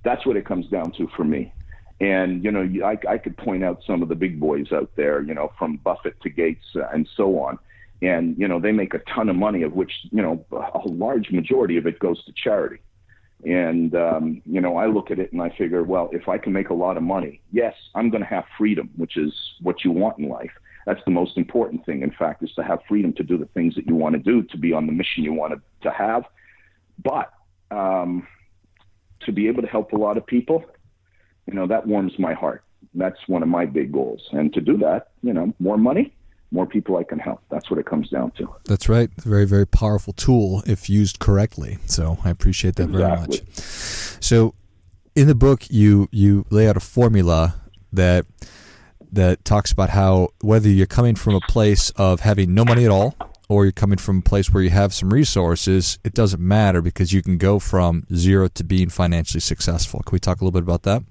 That's 0.02 0.26
what 0.26 0.36
it 0.36 0.44
comes 0.44 0.66
down 0.66 0.92
to 0.92 1.06
for 1.16 1.22
me. 1.22 1.52
And 2.00 2.42
you 2.42 2.50
know, 2.50 2.68
I, 2.84 2.98
I 3.08 3.18
could 3.18 3.36
point 3.36 3.62
out 3.62 3.82
some 3.86 4.02
of 4.02 4.08
the 4.08 4.16
big 4.16 4.40
boys 4.40 4.72
out 4.72 4.90
there, 4.96 5.22
you 5.22 5.34
know, 5.34 5.52
from 5.58 5.76
Buffett 5.76 6.20
to 6.22 6.28
Gates 6.28 6.66
uh, 6.74 6.88
and 6.92 7.08
so 7.16 7.38
on. 7.38 7.58
And 8.02 8.36
you 8.36 8.48
know, 8.48 8.58
they 8.58 8.72
make 8.72 8.94
a 8.94 8.98
ton 9.14 9.28
of 9.28 9.36
money, 9.36 9.62
of 9.62 9.72
which 9.74 9.92
you 10.10 10.22
know 10.22 10.44
a 10.52 10.88
large 10.88 11.30
majority 11.30 11.76
of 11.76 11.86
it 11.86 11.98
goes 11.98 12.24
to 12.24 12.32
charity. 12.32 12.80
And, 13.46 13.94
um, 13.94 14.42
you 14.44 14.60
know, 14.60 14.76
I 14.76 14.86
look 14.86 15.12
at 15.12 15.20
it 15.20 15.32
and 15.32 15.40
I 15.40 15.50
figure, 15.50 15.84
well, 15.84 16.10
if 16.12 16.28
I 16.28 16.36
can 16.36 16.52
make 16.52 16.70
a 16.70 16.74
lot 16.74 16.96
of 16.96 17.04
money, 17.04 17.40
yes, 17.52 17.74
I'm 17.94 18.10
going 18.10 18.22
to 18.22 18.28
have 18.28 18.44
freedom, 18.58 18.90
which 18.96 19.16
is 19.16 19.32
what 19.62 19.84
you 19.84 19.92
want 19.92 20.18
in 20.18 20.28
life. 20.28 20.50
That's 20.84 21.00
the 21.04 21.12
most 21.12 21.36
important 21.38 21.86
thing, 21.86 22.02
in 22.02 22.10
fact, 22.10 22.42
is 22.42 22.50
to 22.56 22.64
have 22.64 22.80
freedom 22.88 23.12
to 23.12 23.22
do 23.22 23.38
the 23.38 23.46
things 23.46 23.76
that 23.76 23.86
you 23.86 23.94
want 23.94 24.14
to 24.14 24.18
do, 24.18 24.42
to 24.42 24.58
be 24.58 24.72
on 24.72 24.86
the 24.86 24.92
mission 24.92 25.22
you 25.22 25.32
want 25.32 25.54
to 25.82 25.90
have. 25.90 26.24
But 27.04 27.32
um, 27.70 28.26
to 29.20 29.32
be 29.32 29.46
able 29.46 29.62
to 29.62 29.68
help 29.68 29.92
a 29.92 29.96
lot 29.96 30.16
of 30.16 30.26
people, 30.26 30.64
you 31.46 31.54
know, 31.54 31.68
that 31.68 31.86
warms 31.86 32.18
my 32.18 32.34
heart. 32.34 32.64
That's 32.94 33.18
one 33.28 33.44
of 33.44 33.48
my 33.48 33.64
big 33.64 33.92
goals. 33.92 34.22
And 34.32 34.52
to 34.54 34.60
do 34.60 34.76
that, 34.78 35.10
you 35.22 35.32
know, 35.32 35.54
more 35.60 35.78
money, 35.78 36.15
more 36.50 36.66
people 36.66 36.96
I 36.96 37.04
can 37.04 37.18
help. 37.18 37.42
That's 37.50 37.70
what 37.70 37.78
it 37.78 37.86
comes 37.86 38.08
down 38.08 38.30
to. 38.32 38.54
That's 38.64 38.88
right. 38.88 39.10
Very, 39.20 39.44
very 39.44 39.66
powerful 39.66 40.12
tool 40.12 40.62
if 40.66 40.88
used 40.88 41.18
correctly. 41.18 41.78
So 41.86 42.18
I 42.24 42.30
appreciate 42.30 42.76
that 42.76 42.90
exactly. 42.90 43.38
very 43.38 43.48
much. 43.48 43.58
So 44.20 44.54
in 45.14 45.26
the 45.26 45.34
book, 45.34 45.70
you 45.70 46.08
you 46.12 46.44
lay 46.50 46.68
out 46.68 46.76
a 46.76 46.80
formula 46.80 47.56
that 47.92 48.26
that 49.12 49.44
talks 49.44 49.72
about 49.72 49.90
how 49.90 50.28
whether 50.40 50.68
you're 50.68 50.86
coming 50.86 51.16
from 51.16 51.34
a 51.34 51.40
place 51.40 51.90
of 51.90 52.20
having 52.20 52.54
no 52.54 52.64
money 52.64 52.84
at 52.84 52.90
all 52.90 53.14
or 53.48 53.64
you're 53.64 53.72
coming 53.72 53.98
from 53.98 54.18
a 54.18 54.22
place 54.22 54.52
where 54.52 54.62
you 54.62 54.70
have 54.70 54.92
some 54.92 55.12
resources, 55.12 55.98
it 56.04 56.14
doesn't 56.14 56.42
matter 56.42 56.82
because 56.82 57.12
you 57.12 57.22
can 57.22 57.38
go 57.38 57.58
from 57.58 58.04
zero 58.14 58.48
to 58.48 58.64
being 58.64 58.88
financially 58.88 59.40
successful. 59.40 60.00
Can 60.00 60.12
we 60.12 60.18
talk 60.18 60.40
a 60.40 60.44
little 60.44 60.60
bit 60.60 60.64
about 60.64 60.82
that? 60.82 61.02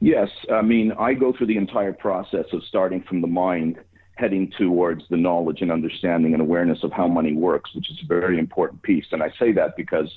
Yes. 0.00 0.30
I 0.50 0.62
mean, 0.62 0.92
I 0.98 1.12
go 1.12 1.32
through 1.32 1.48
the 1.48 1.58
entire 1.58 1.92
process 1.92 2.46
of 2.52 2.64
starting 2.64 3.02
from 3.02 3.20
the 3.20 3.26
mind, 3.26 3.78
heading 4.14 4.50
towards 4.58 5.04
the 5.10 5.16
knowledge 5.16 5.60
and 5.60 5.70
understanding 5.70 6.32
and 6.32 6.40
awareness 6.42 6.82
of 6.82 6.92
how 6.92 7.06
money 7.06 7.34
works, 7.34 7.74
which 7.74 7.90
is 7.90 7.98
a 8.02 8.06
very 8.06 8.38
important 8.38 8.82
piece. 8.82 9.04
And 9.12 9.22
I 9.22 9.30
say 9.38 9.52
that 9.52 9.76
because 9.76 10.10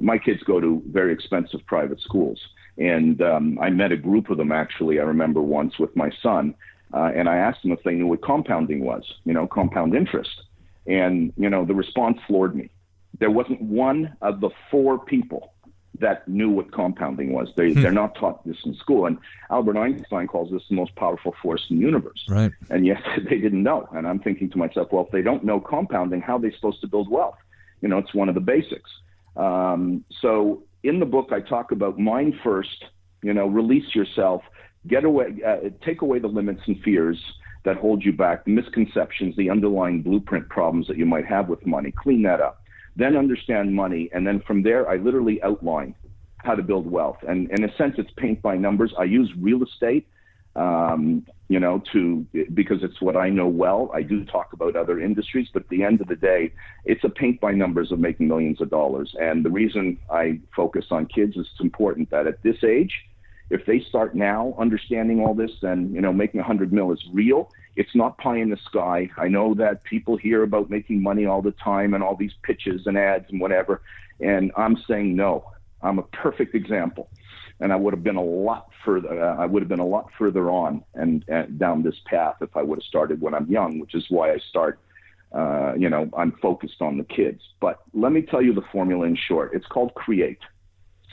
my 0.00 0.18
kids 0.18 0.42
go 0.42 0.60
to 0.60 0.82
very 0.88 1.12
expensive 1.12 1.60
private 1.66 2.00
schools. 2.00 2.40
And 2.78 3.20
um, 3.22 3.58
I 3.60 3.70
met 3.70 3.92
a 3.92 3.96
group 3.96 4.30
of 4.30 4.38
them 4.38 4.52
actually, 4.52 5.00
I 5.00 5.04
remember 5.04 5.40
once 5.40 5.78
with 5.78 5.94
my 5.96 6.10
son. 6.22 6.54
Uh, 6.92 7.10
and 7.14 7.28
I 7.28 7.36
asked 7.36 7.62
them 7.62 7.72
if 7.72 7.82
they 7.84 7.94
knew 7.94 8.06
what 8.06 8.22
compounding 8.22 8.84
was, 8.84 9.04
you 9.24 9.34
know, 9.34 9.46
compound 9.46 9.94
interest. 9.94 10.30
And, 10.86 11.32
you 11.36 11.50
know, 11.50 11.64
the 11.64 11.74
response 11.74 12.18
floored 12.26 12.56
me. 12.56 12.70
There 13.20 13.30
wasn't 13.30 13.60
one 13.60 14.16
of 14.22 14.40
the 14.40 14.50
four 14.70 14.98
people 14.98 15.52
that 16.00 16.26
knew 16.28 16.50
what 16.50 16.72
compounding 16.72 17.32
was. 17.32 17.48
They, 17.56 17.72
hmm. 17.72 17.82
They're 17.82 17.92
not 17.92 18.14
taught 18.14 18.46
this 18.46 18.56
in 18.64 18.74
school. 18.74 19.06
And 19.06 19.18
Albert 19.50 19.76
Einstein 19.76 20.26
calls 20.26 20.50
this 20.50 20.62
the 20.68 20.76
most 20.76 20.94
powerful 20.96 21.34
force 21.42 21.66
in 21.70 21.76
the 21.76 21.82
universe. 21.82 22.24
Right. 22.28 22.52
And 22.70 22.86
yet 22.86 23.02
they 23.28 23.38
didn't 23.38 23.62
know. 23.62 23.88
And 23.92 24.06
I'm 24.06 24.20
thinking 24.20 24.50
to 24.50 24.58
myself, 24.58 24.88
well, 24.92 25.04
if 25.04 25.10
they 25.10 25.22
don't 25.22 25.44
know 25.44 25.60
compounding, 25.60 26.20
how 26.20 26.36
are 26.36 26.40
they 26.40 26.52
supposed 26.52 26.80
to 26.82 26.86
build 26.86 27.10
wealth? 27.10 27.36
You 27.80 27.88
know, 27.88 27.98
it's 27.98 28.14
one 28.14 28.28
of 28.28 28.34
the 28.34 28.40
basics. 28.40 28.90
Um, 29.36 30.04
so 30.20 30.64
in 30.82 31.00
the 31.00 31.06
book, 31.06 31.30
I 31.32 31.40
talk 31.40 31.72
about 31.72 31.98
mind 31.98 32.34
first, 32.42 32.84
you 33.22 33.32
know, 33.32 33.46
release 33.46 33.94
yourself, 33.94 34.42
get 34.86 35.04
away, 35.04 35.36
uh, 35.46 35.70
take 35.84 36.02
away 36.02 36.18
the 36.18 36.28
limits 36.28 36.62
and 36.66 36.80
fears 36.82 37.18
that 37.64 37.76
hold 37.76 38.04
you 38.04 38.12
back, 38.12 38.44
the 38.44 38.50
misconceptions, 38.50 39.36
the 39.36 39.50
underlying 39.50 40.02
blueprint 40.02 40.48
problems 40.48 40.86
that 40.86 40.96
you 40.96 41.06
might 41.06 41.26
have 41.26 41.48
with 41.48 41.64
money, 41.66 41.92
clean 41.92 42.22
that 42.22 42.40
up. 42.40 42.62
Then 42.98 43.16
understand 43.16 43.74
money. 43.74 44.10
And 44.12 44.26
then 44.26 44.40
from 44.46 44.62
there, 44.62 44.88
I 44.88 44.96
literally 44.96 45.42
outline 45.42 45.94
how 46.38 46.54
to 46.54 46.62
build 46.62 46.90
wealth. 46.90 47.18
And 47.26 47.50
in 47.50 47.64
a 47.64 47.74
sense, 47.76 47.94
it's 47.98 48.10
paint 48.16 48.42
by 48.42 48.56
numbers. 48.56 48.92
I 48.98 49.04
use 49.04 49.30
real 49.38 49.62
estate 49.62 50.06
um, 50.58 51.24
you 51.48 51.60
know, 51.60 51.82
to 51.92 52.26
because 52.52 52.82
it's 52.82 53.00
what 53.00 53.16
I 53.16 53.30
know 53.30 53.46
well. 53.46 53.90
I 53.94 54.02
do 54.02 54.24
talk 54.24 54.52
about 54.52 54.76
other 54.76 55.00
industries, 55.00 55.48
but 55.52 55.62
at 55.62 55.68
the 55.68 55.82
end 55.82 56.00
of 56.00 56.08
the 56.08 56.16
day, 56.16 56.52
it's 56.84 57.04
a 57.04 57.08
paint 57.08 57.40
by 57.40 57.52
numbers 57.52 57.92
of 57.92 58.00
making 58.00 58.28
millions 58.28 58.60
of 58.60 58.68
dollars. 58.68 59.14
And 59.18 59.44
the 59.44 59.50
reason 59.50 59.98
I 60.10 60.40
focus 60.54 60.86
on 60.90 61.06
kids 61.06 61.36
is 61.36 61.46
it's 61.52 61.60
important 61.60 62.10
that 62.10 62.26
at 62.26 62.42
this 62.42 62.62
age, 62.64 62.92
if 63.50 63.64
they 63.64 63.80
start 63.80 64.14
now 64.14 64.54
understanding 64.58 65.20
all 65.20 65.32
this, 65.32 65.52
then 65.62 65.94
you 65.94 66.00
know, 66.00 66.12
making 66.12 66.40
a 66.40 66.44
hundred 66.44 66.72
mil 66.72 66.92
is 66.92 67.02
real. 67.12 67.50
It's 67.80 67.94
not 67.94 68.18
pie 68.18 68.38
in 68.38 68.50
the 68.50 68.58
sky. 68.70 69.08
I 69.16 69.28
know 69.28 69.54
that 69.54 69.84
people 69.84 70.16
hear 70.16 70.42
about 70.42 70.68
making 70.68 71.02
money 71.02 71.26
all 71.26 71.42
the 71.42 71.52
time 71.52 71.94
and 71.94 72.02
all 72.02 72.16
these 72.16 72.34
pitches 72.42 72.86
and 72.86 72.98
ads 72.98 73.26
and 73.30 73.40
whatever, 73.40 73.82
and 74.20 74.52
I'm 74.56 74.76
saying 74.88 75.14
no. 75.14 75.32
I'm 75.80 75.98
a 76.00 76.02
perfect 76.02 76.56
example 76.56 77.08
and 77.60 77.72
I 77.72 77.76
would 77.76 77.92
have 77.92 78.04
been 78.04 78.16
a 78.16 78.22
lot 78.22 78.70
further. 78.84 79.22
Uh, 79.22 79.36
I 79.36 79.46
would 79.46 79.62
have 79.62 79.68
been 79.68 79.80
a 79.80 79.86
lot 79.86 80.10
further 80.18 80.50
on 80.50 80.84
and, 80.94 81.24
and, 81.28 81.58
down 81.58 81.82
this 81.82 81.96
path 82.06 82.36
if 82.40 82.56
I 82.56 82.62
would 82.62 82.78
have 82.78 82.84
started 82.84 83.20
when 83.20 83.34
I'm 83.34 83.46
young, 83.50 83.80
which 83.80 83.94
is 83.94 84.06
why 84.08 84.32
I 84.32 84.38
start. 84.38 84.78
Uh, 85.32 85.74
you 85.76 85.90
know, 85.90 86.08
I'm 86.16 86.32
focused 86.40 86.80
on 86.80 86.96
the 86.96 87.04
kids. 87.04 87.42
But 87.60 87.80
let 87.92 88.12
me 88.12 88.22
tell 88.22 88.40
you 88.40 88.54
the 88.54 88.64
formula 88.72 89.06
in 89.06 89.16
short. 89.16 89.54
It's 89.54 89.66
called 89.66 89.94
CREATE, 89.94 90.38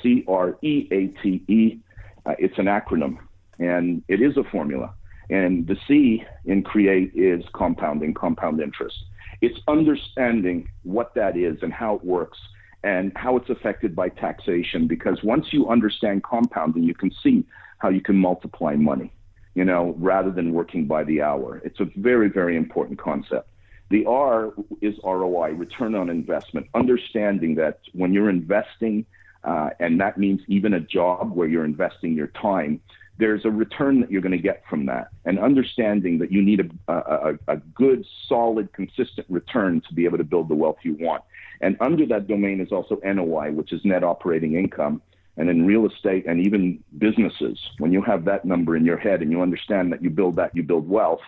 C 0.01 0.23
R 0.27 0.57
E 0.61 0.87
A 0.91 1.07
T 1.21 1.43
E. 1.47 1.79
Uh, 2.25 2.35
it's 2.39 2.57
an 2.57 2.65
acronym, 2.65 3.17
and 3.59 4.03
it 4.07 4.21
is 4.21 4.37
a 4.37 4.43
formula. 4.43 4.93
And 5.29 5.67
the 5.67 5.77
C 5.87 6.23
in 6.45 6.63
CREATE 6.63 7.11
is 7.15 7.43
compounding, 7.53 8.13
compound 8.13 8.61
interest. 8.61 8.95
It's 9.41 9.59
understanding 9.67 10.69
what 10.83 11.13
that 11.15 11.35
is 11.35 11.57
and 11.61 11.73
how 11.73 11.95
it 11.95 12.03
works 12.03 12.37
and 12.83 13.11
how 13.15 13.35
it's 13.37 13.49
affected 13.49 13.95
by 13.95 14.09
taxation. 14.09 14.87
Because 14.87 15.23
once 15.23 15.47
you 15.51 15.69
understand 15.69 16.23
compounding, 16.23 16.83
you 16.83 16.93
can 16.93 17.11
see 17.23 17.45
how 17.79 17.89
you 17.89 18.01
can 18.01 18.15
multiply 18.15 18.75
money, 18.75 19.11
you 19.55 19.65
know, 19.65 19.95
rather 19.97 20.31
than 20.31 20.53
working 20.53 20.85
by 20.85 21.03
the 21.03 21.21
hour. 21.21 21.61
It's 21.65 21.79
a 21.79 21.85
very, 21.95 22.29
very 22.29 22.55
important 22.55 22.99
concept. 22.99 23.49
The 23.89 24.05
R 24.05 24.53
is 24.81 24.95
ROI, 25.03 25.51
return 25.51 25.95
on 25.95 26.09
investment, 26.09 26.67
understanding 26.73 27.55
that 27.55 27.79
when 27.93 28.13
you're 28.13 28.29
investing, 28.29 29.05
uh, 29.43 29.69
and 29.79 29.99
that 30.01 30.17
means 30.17 30.41
even 30.47 30.73
a 30.73 30.79
job 30.79 31.35
where 31.35 31.47
you're 31.47 31.65
investing 31.65 32.13
your 32.13 32.27
time, 32.27 32.81
there's 33.17 33.45
a 33.45 33.49
return 33.49 34.01
that 34.01 34.11
you're 34.11 34.21
going 34.21 34.31
to 34.31 34.37
get 34.37 34.63
from 34.69 34.85
that. 34.87 35.09
And 35.25 35.39
understanding 35.39 36.17
that 36.19 36.31
you 36.31 36.41
need 36.41 36.71
a, 36.87 36.93
a, 36.93 37.33
a 37.47 37.57
good, 37.57 38.05
solid, 38.27 38.71
consistent 38.73 39.25
return 39.29 39.81
to 39.87 39.93
be 39.93 40.05
able 40.05 40.17
to 40.17 40.23
build 40.23 40.49
the 40.49 40.55
wealth 40.55 40.77
you 40.83 40.97
want. 40.99 41.23
And 41.61 41.77
under 41.79 42.05
that 42.07 42.27
domain 42.27 42.59
is 42.59 42.71
also 42.71 42.99
NOI, 43.03 43.51
which 43.51 43.71
is 43.71 43.83
net 43.85 44.03
operating 44.03 44.55
income. 44.55 45.01
And 45.37 45.49
in 45.49 45.65
real 45.65 45.85
estate 45.85 46.25
and 46.25 46.45
even 46.45 46.83
businesses, 46.97 47.59
when 47.77 47.91
you 47.91 48.01
have 48.01 48.25
that 48.25 48.45
number 48.45 48.75
in 48.75 48.85
your 48.85 48.97
head 48.97 49.21
and 49.21 49.31
you 49.31 49.41
understand 49.41 49.91
that 49.91 50.01
you 50.01 50.09
build 50.09 50.35
that, 50.37 50.55
you 50.55 50.63
build 50.63 50.87
wealth, 50.87 51.21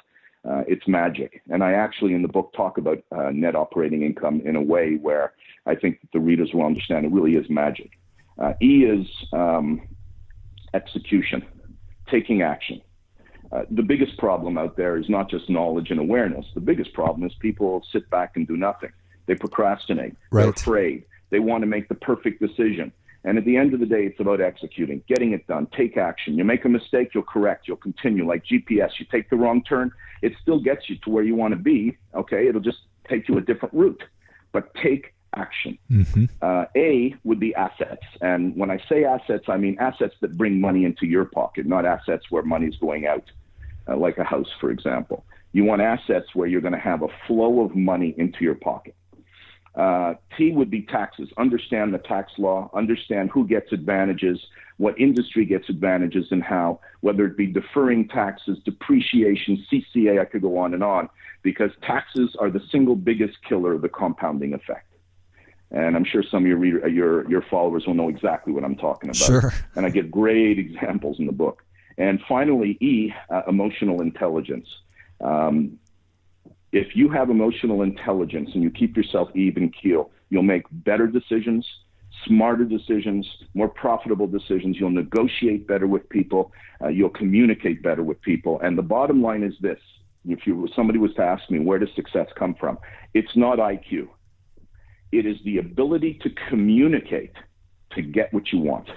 uh, 0.47 0.63
it's 0.67 0.87
magic. 0.87 1.41
And 1.49 1.63
I 1.63 1.73
actually, 1.73 2.13
in 2.13 2.21
the 2.21 2.27
book, 2.27 2.53
talk 2.53 2.77
about 2.77 3.03
uh, 3.11 3.31
net 3.31 3.55
operating 3.55 4.03
income 4.03 4.41
in 4.45 4.55
a 4.55 4.61
way 4.61 4.95
where 4.95 5.33
I 5.65 5.75
think 5.75 5.99
the 6.13 6.19
readers 6.19 6.53
will 6.53 6.65
understand 6.65 7.05
it 7.05 7.11
really 7.11 7.35
is 7.35 7.49
magic. 7.49 7.91
Uh, 8.37 8.53
e 8.61 8.85
is 8.85 9.07
um, 9.33 9.81
execution, 10.73 11.45
taking 12.09 12.41
action. 12.41 12.81
Uh, 13.51 13.63
the 13.71 13.83
biggest 13.83 14.17
problem 14.17 14.57
out 14.57 14.75
there 14.75 14.97
is 14.97 15.07
not 15.09 15.29
just 15.29 15.49
knowledge 15.49 15.89
and 15.89 15.99
awareness. 15.99 16.45
The 16.53 16.61
biggest 16.61 16.93
problem 16.93 17.25
is 17.25 17.33
people 17.39 17.81
sit 17.91 18.09
back 18.09 18.35
and 18.35 18.45
do 18.47 18.57
nothing. 18.57 18.91
They 19.25 19.35
procrastinate. 19.35 20.15
Right. 20.31 20.43
They're 20.43 20.51
afraid. 20.51 21.05
They 21.29 21.39
want 21.39 21.61
to 21.61 21.67
make 21.67 21.87
the 21.87 21.95
perfect 21.95 22.41
decision. 22.41 22.91
And 23.23 23.37
at 23.37 23.45
the 23.45 23.57
end 23.57 23.73
of 23.73 23.79
the 23.79 23.85
day, 23.85 24.05
it's 24.05 24.19
about 24.19 24.39
executing, 24.39 25.03
getting 25.07 25.33
it 25.33 25.47
done, 25.47 25.67
take 25.75 25.97
action. 25.97 26.37
You 26.37 26.43
make 26.43 26.63
a 26.65 26.69
mistake, 26.69 27.09
you'll 27.13 27.23
correct, 27.23 27.67
you'll 27.67 27.77
continue. 27.77 28.25
Like 28.25 28.43
GPS, 28.45 28.91
you 28.99 29.05
take 29.11 29.29
the 29.29 29.35
wrong 29.35 29.63
turn, 29.63 29.91
it 30.21 30.33
still 30.41 30.59
gets 30.59 30.89
you 30.89 30.97
to 31.03 31.09
where 31.09 31.23
you 31.23 31.35
want 31.35 31.51
to 31.51 31.59
be. 31.59 31.97
Okay, 32.15 32.47
it'll 32.47 32.61
just 32.61 32.79
take 33.09 33.27
you 33.27 33.37
a 33.37 33.41
different 33.41 33.73
route, 33.73 34.01
but 34.51 34.73
take 34.75 35.13
action. 35.37 35.77
Mm-hmm. 35.91 36.25
Uh, 36.41 36.65
a 36.75 37.15
would 37.23 37.39
be 37.39 37.53
assets. 37.55 38.05
And 38.21 38.55
when 38.55 38.71
I 38.71 38.79
say 38.89 39.05
assets, 39.05 39.45
I 39.47 39.57
mean 39.57 39.77
assets 39.79 40.15
that 40.21 40.37
bring 40.37 40.59
money 40.59 40.85
into 40.85 41.05
your 41.05 41.25
pocket, 41.25 41.65
not 41.65 41.85
assets 41.85 42.25
where 42.29 42.43
money's 42.43 42.75
going 42.77 43.05
out, 43.05 43.23
uh, 43.87 43.95
like 43.95 44.17
a 44.17 44.23
house, 44.23 44.49
for 44.59 44.71
example. 44.71 45.25
You 45.53 45.63
want 45.63 45.81
assets 45.81 46.27
where 46.33 46.47
you're 46.47 46.61
going 46.61 46.73
to 46.73 46.79
have 46.79 47.01
a 47.03 47.07
flow 47.25 47.61
of 47.61 47.75
money 47.75 48.13
into 48.17 48.43
your 48.43 48.55
pocket. 48.55 48.95
Uh, 49.75 50.15
T 50.35 50.51
would 50.51 50.71
be 50.71 50.81
taxes. 50.81 51.29
Understand 51.37 51.93
the 51.93 51.99
tax 51.99 52.31
law, 52.39 52.69
understand 52.73 53.29
who 53.29 53.47
gets 53.47 53.71
advantages, 53.71 54.43
what 54.77 54.99
industry 54.99 55.45
gets 55.45 55.69
advantages, 55.69 56.27
and 56.31 56.41
how, 56.43 56.79
whether 57.01 57.25
it 57.25 57.37
be 57.37 57.45
deferring 57.45 58.07
taxes, 58.07 58.57
depreciation, 58.65 59.63
CCA, 59.71 60.19
I 60.19 60.25
could 60.25 60.41
go 60.41 60.57
on 60.57 60.73
and 60.73 60.83
on, 60.83 61.09
because 61.43 61.69
taxes 61.83 62.35
are 62.39 62.49
the 62.49 62.61
single 62.71 62.95
biggest 62.95 63.37
killer 63.47 63.73
of 63.73 63.83
the 63.83 63.89
compounding 63.89 64.53
effect. 64.55 64.86
And 65.71 65.95
I'm 65.95 66.05
sure 66.05 66.23
some 66.23 66.43
of 66.43 66.47
your 66.47 66.57
reader, 66.57 66.87
your 66.87 67.29
your 67.29 67.41
followers 67.41 67.85
will 67.85 67.93
know 67.93 68.09
exactly 68.09 68.53
what 68.53 68.63
I'm 68.63 68.75
talking 68.75 69.09
about. 69.09 69.17
Sure. 69.17 69.53
And 69.75 69.85
I 69.85 69.89
give 69.89 70.09
great 70.09 70.57
examples 70.59 71.19
in 71.19 71.25
the 71.25 71.33
book. 71.33 71.63
And 71.97 72.21
finally, 72.27 72.77
E, 72.79 73.11
uh, 73.29 73.41
emotional 73.47 74.01
intelligence. 74.01 74.67
Um, 75.19 75.79
if 76.71 76.95
you 76.95 77.09
have 77.09 77.29
emotional 77.29 77.81
intelligence 77.81 78.51
and 78.53 78.61
you 78.61 78.69
keep 78.69 78.95
yourself 78.95 79.29
even 79.35 79.71
keel, 79.71 80.11
you'll 80.29 80.43
make 80.43 80.63
better 80.71 81.07
decisions, 81.07 81.67
smarter 82.25 82.65
decisions, 82.65 83.27
more 83.53 83.69
profitable 83.69 84.27
decisions. 84.27 84.77
You'll 84.79 84.91
negotiate 84.91 85.67
better 85.67 85.87
with 85.87 86.07
people. 86.09 86.51
Uh, 86.81 86.89
you'll 86.89 87.09
communicate 87.09 87.81
better 87.81 88.03
with 88.03 88.21
people. 88.21 88.59
And 88.61 88.77
the 88.77 88.83
bottom 88.83 89.21
line 89.21 89.43
is 89.43 89.55
this: 89.59 89.79
if 90.25 90.45
you 90.45 90.67
somebody 90.75 90.99
was 90.99 91.13
to 91.15 91.23
ask 91.23 91.49
me 91.49 91.59
where 91.59 91.79
does 91.79 91.89
success 91.95 92.27
come 92.35 92.53
from, 92.55 92.77
it's 93.13 93.35
not 93.35 93.57
IQ. 93.57 94.09
It 95.11 95.25
is 95.25 95.37
the 95.45 95.57
ability 95.57 96.19
to 96.23 96.29
communicate 96.49 97.33
to 97.91 98.01
get 98.01 98.33
what 98.33 98.51
you 98.51 98.59
want. 98.59 98.89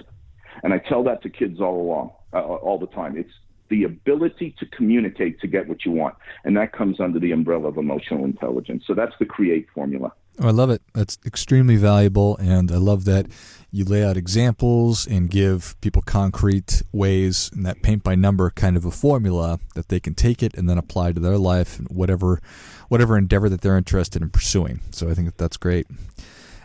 And 0.63 0.73
I 0.73 0.79
tell 0.79 1.03
that 1.05 1.23
to 1.23 1.29
kids 1.29 1.59
all 1.59 1.81
along, 1.81 2.11
uh, 2.33 2.41
all 2.41 2.77
the 2.77 2.87
time. 2.87 3.17
It's 3.17 3.33
the 3.69 3.83
ability 3.85 4.53
to 4.59 4.65
communicate 4.65 5.39
to 5.39 5.47
get 5.47 5.67
what 5.67 5.85
you 5.85 5.91
want. 5.91 6.15
And 6.43 6.55
that 6.57 6.73
comes 6.73 6.99
under 6.99 7.19
the 7.19 7.31
umbrella 7.31 7.69
of 7.69 7.77
emotional 7.77 8.25
intelligence. 8.25 8.83
So 8.85 8.93
that's 8.93 9.15
the 9.17 9.25
create 9.25 9.67
formula. 9.73 10.11
Oh, 10.39 10.47
I 10.47 10.51
love 10.51 10.69
it. 10.69 10.81
That's 10.93 11.17
extremely 11.25 11.77
valuable. 11.77 12.37
And 12.37 12.71
I 12.71 12.77
love 12.77 13.05
that 13.05 13.27
you 13.71 13.85
lay 13.85 14.03
out 14.03 14.17
examples 14.17 15.07
and 15.07 15.29
give 15.29 15.79
people 15.79 16.01
concrete 16.01 16.81
ways 16.91 17.49
and 17.53 17.65
that 17.65 17.81
paint 17.81 18.03
by 18.03 18.15
number 18.15 18.49
kind 18.49 18.75
of 18.75 18.83
a 18.83 18.91
formula 18.91 19.59
that 19.75 19.87
they 19.87 19.99
can 19.99 20.13
take 20.13 20.43
it 20.43 20.53
and 20.55 20.69
then 20.69 20.77
apply 20.77 21.13
to 21.13 21.19
their 21.19 21.37
life 21.37 21.79
and 21.79 21.87
whatever 21.89 22.41
whatever 22.89 23.17
endeavor 23.17 23.47
that 23.47 23.61
they're 23.61 23.77
interested 23.77 24.21
in 24.21 24.29
pursuing. 24.29 24.81
So 24.91 25.09
I 25.09 25.13
think 25.13 25.27
that 25.27 25.37
that's 25.37 25.55
great. 25.55 25.87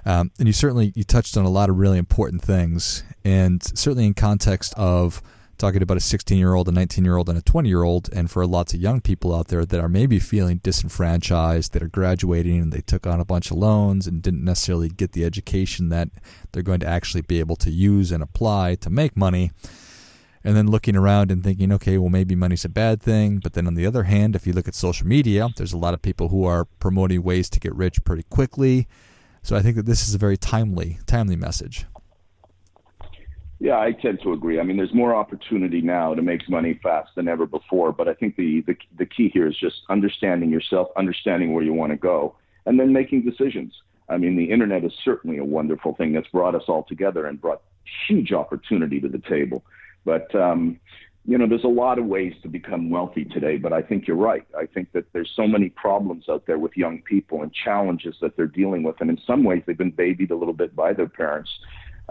Um, 0.04 0.32
and 0.38 0.48
you 0.48 0.52
certainly 0.52 0.92
you 0.96 1.04
touched 1.04 1.36
on 1.36 1.44
a 1.44 1.50
lot 1.50 1.70
of 1.70 1.78
really 1.78 1.98
important 1.98 2.42
things, 2.42 3.04
and 3.24 3.62
certainly 3.62 4.06
in 4.06 4.14
context 4.14 4.74
of 4.76 5.22
talking 5.58 5.82
about 5.82 5.96
a 5.96 6.00
16 6.00 6.38
year 6.38 6.54
old, 6.54 6.68
a 6.68 6.72
19 6.72 7.04
year 7.04 7.16
old, 7.16 7.28
and 7.28 7.38
a 7.38 7.42
20 7.42 7.68
year 7.68 7.82
old, 7.82 8.08
and 8.12 8.30
for 8.30 8.46
lots 8.46 8.74
of 8.74 8.80
young 8.80 9.00
people 9.00 9.34
out 9.34 9.48
there 9.48 9.64
that 9.64 9.80
are 9.80 9.88
maybe 9.88 10.18
feeling 10.18 10.58
disenfranchised, 10.58 11.72
that 11.72 11.82
are 11.82 11.88
graduating 11.88 12.60
and 12.60 12.72
they 12.72 12.80
took 12.80 13.06
on 13.06 13.20
a 13.20 13.24
bunch 13.24 13.50
of 13.50 13.56
loans 13.56 14.06
and 14.06 14.22
didn't 14.22 14.44
necessarily 14.44 14.88
get 14.88 15.12
the 15.12 15.24
education 15.24 15.88
that 15.88 16.08
they're 16.52 16.62
going 16.62 16.80
to 16.80 16.86
actually 16.86 17.22
be 17.22 17.40
able 17.40 17.56
to 17.56 17.70
use 17.70 18.12
and 18.12 18.22
apply 18.22 18.74
to 18.76 18.90
make 18.90 19.16
money. 19.16 19.50
And 20.44 20.56
then 20.56 20.70
looking 20.70 20.94
around 20.94 21.32
and 21.32 21.42
thinking, 21.42 21.72
okay, 21.72 21.98
well, 21.98 22.08
maybe 22.08 22.36
money's 22.36 22.64
a 22.64 22.68
bad 22.68 23.02
thing. 23.02 23.38
But 23.38 23.54
then 23.54 23.66
on 23.66 23.74
the 23.74 23.84
other 23.84 24.04
hand, 24.04 24.36
if 24.36 24.46
you 24.46 24.52
look 24.52 24.68
at 24.68 24.76
social 24.76 25.04
media, 25.04 25.48
there's 25.56 25.72
a 25.72 25.78
lot 25.78 25.92
of 25.92 26.02
people 26.02 26.28
who 26.28 26.44
are 26.44 26.66
promoting 26.78 27.24
ways 27.24 27.50
to 27.50 27.58
get 27.58 27.74
rich 27.74 28.04
pretty 28.04 28.22
quickly. 28.30 28.86
So 29.42 29.56
I 29.56 29.62
think 29.62 29.74
that 29.74 29.86
this 29.86 30.06
is 30.06 30.14
a 30.14 30.18
very 30.18 30.36
timely, 30.36 30.98
timely 31.06 31.34
message. 31.34 31.86
Yeah, 33.58 33.78
I 33.78 33.92
tend 33.92 34.20
to 34.22 34.32
agree. 34.32 34.60
I 34.60 34.62
mean, 34.62 34.76
there's 34.76 34.92
more 34.92 35.14
opportunity 35.14 35.80
now 35.80 36.14
to 36.14 36.20
make 36.20 36.48
money 36.48 36.78
fast 36.82 37.10
than 37.16 37.26
ever 37.26 37.46
before. 37.46 37.90
But 37.90 38.06
I 38.06 38.14
think 38.14 38.36
the, 38.36 38.62
the, 38.66 38.76
the 38.98 39.06
key 39.06 39.30
here 39.32 39.46
is 39.46 39.56
just 39.56 39.76
understanding 39.88 40.50
yourself, 40.50 40.88
understanding 40.96 41.54
where 41.54 41.64
you 41.64 41.72
want 41.72 41.92
to 41.92 41.96
go, 41.96 42.36
and 42.66 42.78
then 42.78 42.92
making 42.92 43.22
decisions. 43.22 43.72
I 44.08 44.18
mean, 44.18 44.36
the 44.36 44.50
internet 44.50 44.84
is 44.84 44.92
certainly 45.04 45.38
a 45.38 45.44
wonderful 45.44 45.94
thing 45.94 46.12
that's 46.12 46.28
brought 46.28 46.54
us 46.54 46.64
all 46.68 46.84
together 46.84 47.26
and 47.26 47.40
brought 47.40 47.62
huge 48.06 48.32
opportunity 48.32 49.00
to 49.00 49.08
the 49.08 49.22
table. 49.28 49.64
But 50.04 50.32
um, 50.34 50.78
you 51.24 51.36
know, 51.36 51.48
there's 51.48 51.64
a 51.64 51.68
lot 51.68 51.98
of 51.98 52.04
ways 52.04 52.34
to 52.42 52.48
become 52.48 52.88
wealthy 52.88 53.24
today, 53.24 53.56
but 53.56 53.72
I 53.72 53.82
think 53.82 54.06
you're 54.06 54.16
right. 54.16 54.46
I 54.56 54.66
think 54.66 54.92
that 54.92 55.06
there's 55.12 55.32
so 55.34 55.46
many 55.48 55.70
problems 55.70 56.28
out 56.28 56.46
there 56.46 56.58
with 56.58 56.76
young 56.76 57.02
people 57.02 57.42
and 57.42 57.52
challenges 57.52 58.14
that 58.20 58.36
they're 58.36 58.46
dealing 58.46 58.84
with, 58.84 59.00
and 59.00 59.10
in 59.10 59.18
some 59.26 59.42
ways 59.42 59.62
they've 59.66 59.76
been 59.76 59.90
babied 59.90 60.30
a 60.30 60.36
little 60.36 60.54
bit 60.54 60.76
by 60.76 60.92
their 60.92 61.08
parents 61.08 61.50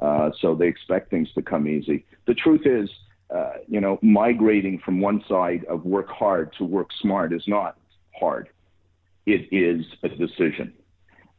uh, 0.01 0.31
so 0.39 0.55
they 0.55 0.67
expect 0.67 1.09
things 1.09 1.31
to 1.33 1.41
come 1.41 1.67
easy. 1.67 2.05
The 2.27 2.33
truth 2.33 2.65
is, 2.65 2.89
uh, 3.33 3.53
you 3.67 3.81
know, 3.81 3.97
migrating 4.01 4.79
from 4.79 5.01
one 5.01 5.23
side 5.27 5.65
of 5.65 5.85
work 5.85 6.09
hard 6.09 6.53
to 6.57 6.63
work 6.63 6.89
smart 7.01 7.33
is 7.33 7.43
not 7.47 7.77
hard. 8.19 8.49
It 9.25 9.47
is 9.51 9.85
a 10.03 10.09
decision. 10.09 10.73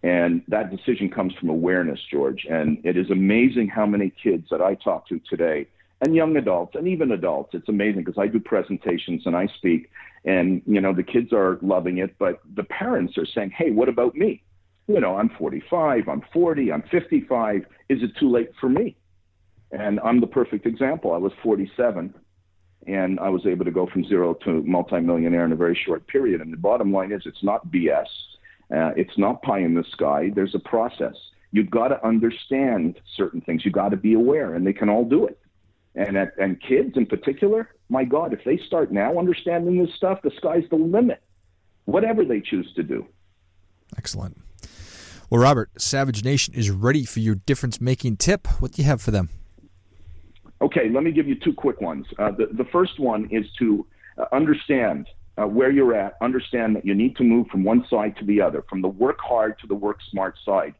And 0.02 0.42
that 0.48 0.70
decision 0.70 1.10
comes 1.10 1.34
from 1.34 1.48
awareness, 1.48 2.00
George. 2.10 2.46
And 2.48 2.78
it 2.84 2.96
is 2.96 3.10
amazing 3.10 3.68
how 3.68 3.86
many 3.86 4.12
kids 4.22 4.48
that 4.50 4.60
I 4.60 4.74
talk 4.74 5.08
to 5.08 5.20
today, 5.28 5.66
and 6.02 6.14
young 6.14 6.36
adults, 6.36 6.74
and 6.74 6.86
even 6.86 7.10
adults, 7.12 7.54
it's 7.54 7.68
amazing 7.68 8.04
because 8.04 8.18
I 8.18 8.26
do 8.26 8.38
presentations 8.38 9.22
and 9.24 9.34
I 9.34 9.46
speak, 9.46 9.90
and, 10.24 10.60
you 10.66 10.80
know, 10.80 10.92
the 10.92 11.02
kids 11.02 11.32
are 11.32 11.58
loving 11.62 11.98
it, 11.98 12.16
but 12.18 12.40
the 12.54 12.64
parents 12.64 13.16
are 13.16 13.24
saying, 13.26 13.52
hey, 13.56 13.70
what 13.70 13.88
about 13.88 14.14
me? 14.14 14.42
You 14.88 15.00
know, 15.00 15.16
I'm 15.16 15.30
45, 15.30 16.08
I'm 16.08 16.22
40, 16.32 16.72
I'm 16.72 16.82
55. 16.82 17.66
Is 17.88 18.02
it 18.02 18.16
too 18.18 18.30
late 18.30 18.52
for 18.60 18.68
me? 18.68 18.96
And 19.72 19.98
I'm 20.00 20.20
the 20.20 20.26
perfect 20.26 20.66
example. 20.66 21.12
I 21.12 21.18
was 21.18 21.32
47 21.42 22.14
and 22.86 23.18
I 23.18 23.28
was 23.28 23.46
able 23.46 23.64
to 23.64 23.70
go 23.70 23.86
from 23.86 24.04
zero 24.04 24.34
to 24.44 24.62
multimillionaire 24.62 25.44
in 25.44 25.52
a 25.52 25.56
very 25.56 25.74
short 25.74 26.06
period. 26.06 26.40
And 26.40 26.52
the 26.52 26.56
bottom 26.56 26.92
line 26.92 27.12
is 27.12 27.22
it's 27.26 27.42
not 27.42 27.66
BS. 27.68 28.06
Uh, 28.70 28.92
it's 28.96 29.16
not 29.18 29.42
pie 29.42 29.60
in 29.60 29.74
the 29.74 29.84
sky. 29.90 30.30
There's 30.34 30.54
a 30.54 30.60
process. 30.60 31.14
You've 31.50 31.70
got 31.70 31.88
to 31.88 32.04
understand 32.06 33.00
certain 33.16 33.40
things. 33.40 33.64
You've 33.64 33.74
got 33.74 33.90
to 33.90 33.96
be 33.96 34.14
aware, 34.14 34.54
and 34.54 34.66
they 34.66 34.72
can 34.72 34.88
all 34.88 35.04
do 35.04 35.26
it. 35.26 35.38
And, 35.94 36.16
at, 36.16 36.36
and 36.38 36.60
kids 36.60 36.96
in 36.96 37.06
particular, 37.06 37.70
my 37.88 38.04
God, 38.04 38.32
if 38.32 38.44
they 38.44 38.58
start 38.58 38.92
now 38.92 39.18
understanding 39.18 39.82
this 39.82 39.94
stuff, 39.94 40.20
the 40.22 40.32
sky's 40.36 40.64
the 40.68 40.76
limit, 40.76 41.22
whatever 41.86 42.24
they 42.24 42.40
choose 42.40 42.70
to 42.74 42.82
do. 42.82 43.06
Excellent. 43.96 44.36
Well, 45.28 45.40
Robert, 45.40 45.70
Savage 45.80 46.24
Nation 46.24 46.54
is 46.54 46.70
ready 46.70 47.04
for 47.04 47.20
your 47.20 47.34
difference 47.34 47.80
making 47.80 48.18
tip. 48.18 48.46
What 48.60 48.72
do 48.72 48.82
you 48.82 48.88
have 48.88 49.02
for 49.02 49.10
them? 49.10 49.30
Okay, 50.60 50.88
let 50.88 51.02
me 51.02 51.10
give 51.10 51.26
you 51.26 51.34
two 51.34 51.52
quick 51.52 51.80
ones. 51.80 52.06
Uh, 52.18 52.30
the, 52.30 52.46
the 52.52 52.64
first 52.66 53.00
one 53.00 53.28
is 53.30 53.44
to 53.58 53.84
uh, 54.18 54.24
understand 54.32 55.08
uh, 55.36 55.46
where 55.46 55.70
you're 55.70 55.94
at, 55.94 56.16
understand 56.22 56.76
that 56.76 56.86
you 56.86 56.94
need 56.94 57.16
to 57.16 57.24
move 57.24 57.48
from 57.48 57.64
one 57.64 57.84
side 57.90 58.16
to 58.18 58.24
the 58.24 58.40
other, 58.40 58.64
from 58.70 58.80
the 58.82 58.88
work 58.88 59.18
hard 59.20 59.58
to 59.58 59.66
the 59.66 59.74
work 59.74 59.98
smart 60.10 60.36
side. 60.44 60.74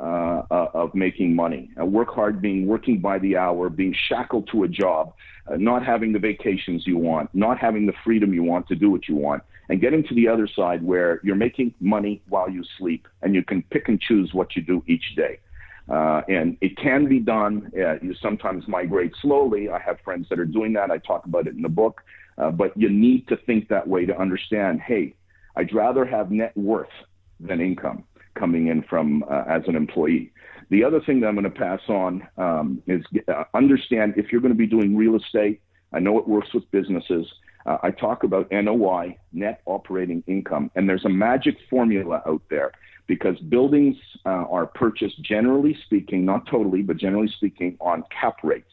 Uh, 0.00 0.42
uh, 0.50 0.68
of 0.74 0.92
making 0.96 1.32
money. 1.32 1.70
Uh, 1.80 1.84
work 1.84 2.08
hard 2.12 2.42
being 2.42 2.66
working 2.66 2.98
by 2.98 3.20
the 3.20 3.36
hour, 3.36 3.68
being 3.68 3.94
shackled 4.08 4.48
to 4.50 4.64
a 4.64 4.68
job, 4.68 5.12
uh, 5.46 5.54
not 5.56 5.84
having 5.84 6.12
the 6.12 6.18
vacations 6.18 6.84
you 6.88 6.96
want, 6.96 7.30
not 7.34 7.56
having 7.56 7.86
the 7.86 7.92
freedom 8.02 8.34
you 8.34 8.42
want 8.42 8.66
to 8.66 8.74
do 8.74 8.90
what 8.90 9.06
you 9.06 9.14
want, 9.14 9.44
and 9.72 9.80
getting 9.80 10.04
to 10.04 10.14
the 10.14 10.28
other 10.28 10.46
side 10.46 10.82
where 10.82 11.18
you're 11.24 11.34
making 11.34 11.72
money 11.80 12.20
while 12.28 12.50
you 12.50 12.62
sleep 12.76 13.08
and 13.22 13.34
you 13.34 13.42
can 13.42 13.62
pick 13.70 13.88
and 13.88 13.98
choose 13.98 14.34
what 14.34 14.54
you 14.54 14.60
do 14.60 14.84
each 14.86 15.16
day. 15.16 15.40
Uh, 15.88 16.20
and 16.28 16.58
it 16.60 16.76
can 16.76 17.08
be 17.08 17.18
done. 17.18 17.72
Uh, 17.74 17.94
you 18.02 18.14
sometimes 18.20 18.68
migrate 18.68 19.14
slowly. 19.22 19.70
I 19.70 19.78
have 19.78 19.98
friends 20.04 20.26
that 20.28 20.38
are 20.38 20.44
doing 20.44 20.74
that. 20.74 20.90
I 20.90 20.98
talk 20.98 21.24
about 21.24 21.46
it 21.46 21.54
in 21.54 21.62
the 21.62 21.70
book. 21.70 22.02
Uh, 22.36 22.50
but 22.50 22.76
you 22.76 22.90
need 22.90 23.26
to 23.28 23.36
think 23.46 23.68
that 23.68 23.88
way 23.88 24.04
to 24.04 24.14
understand 24.14 24.82
hey, 24.82 25.14
I'd 25.56 25.72
rather 25.72 26.04
have 26.04 26.30
net 26.30 26.54
worth 26.54 26.92
than 27.40 27.62
income 27.62 28.04
coming 28.34 28.66
in 28.66 28.82
from 28.82 29.24
uh, 29.30 29.44
as 29.48 29.62
an 29.68 29.74
employee. 29.74 30.34
The 30.68 30.84
other 30.84 31.00
thing 31.00 31.20
that 31.20 31.28
I'm 31.28 31.34
going 31.34 31.44
to 31.44 31.50
pass 31.50 31.80
on 31.88 32.28
um, 32.36 32.82
is 32.86 33.02
uh, 33.26 33.44
understand 33.54 34.14
if 34.18 34.30
you're 34.30 34.42
going 34.42 34.52
to 34.52 34.58
be 34.58 34.66
doing 34.66 34.94
real 34.94 35.16
estate. 35.16 35.62
I 35.94 35.98
know 35.98 36.18
it 36.18 36.28
works 36.28 36.52
with 36.52 36.70
businesses. 36.70 37.26
Uh, 37.66 37.78
I 37.82 37.90
talk 37.90 38.24
about 38.24 38.50
NOI, 38.50 39.16
net 39.32 39.62
operating 39.66 40.22
income, 40.26 40.70
and 40.74 40.88
there's 40.88 41.04
a 41.04 41.10
magic 41.10 41.56
formula 41.70 42.22
out 42.26 42.42
there 42.50 42.72
because 43.06 43.38
buildings 43.38 43.96
uh, 44.24 44.44
are 44.50 44.66
purchased, 44.66 45.20
generally 45.22 45.76
speaking, 45.84 46.24
not 46.24 46.46
totally, 46.46 46.82
but 46.82 46.96
generally 46.96 47.28
speaking, 47.28 47.76
on 47.80 48.04
cap 48.10 48.38
rates. 48.42 48.70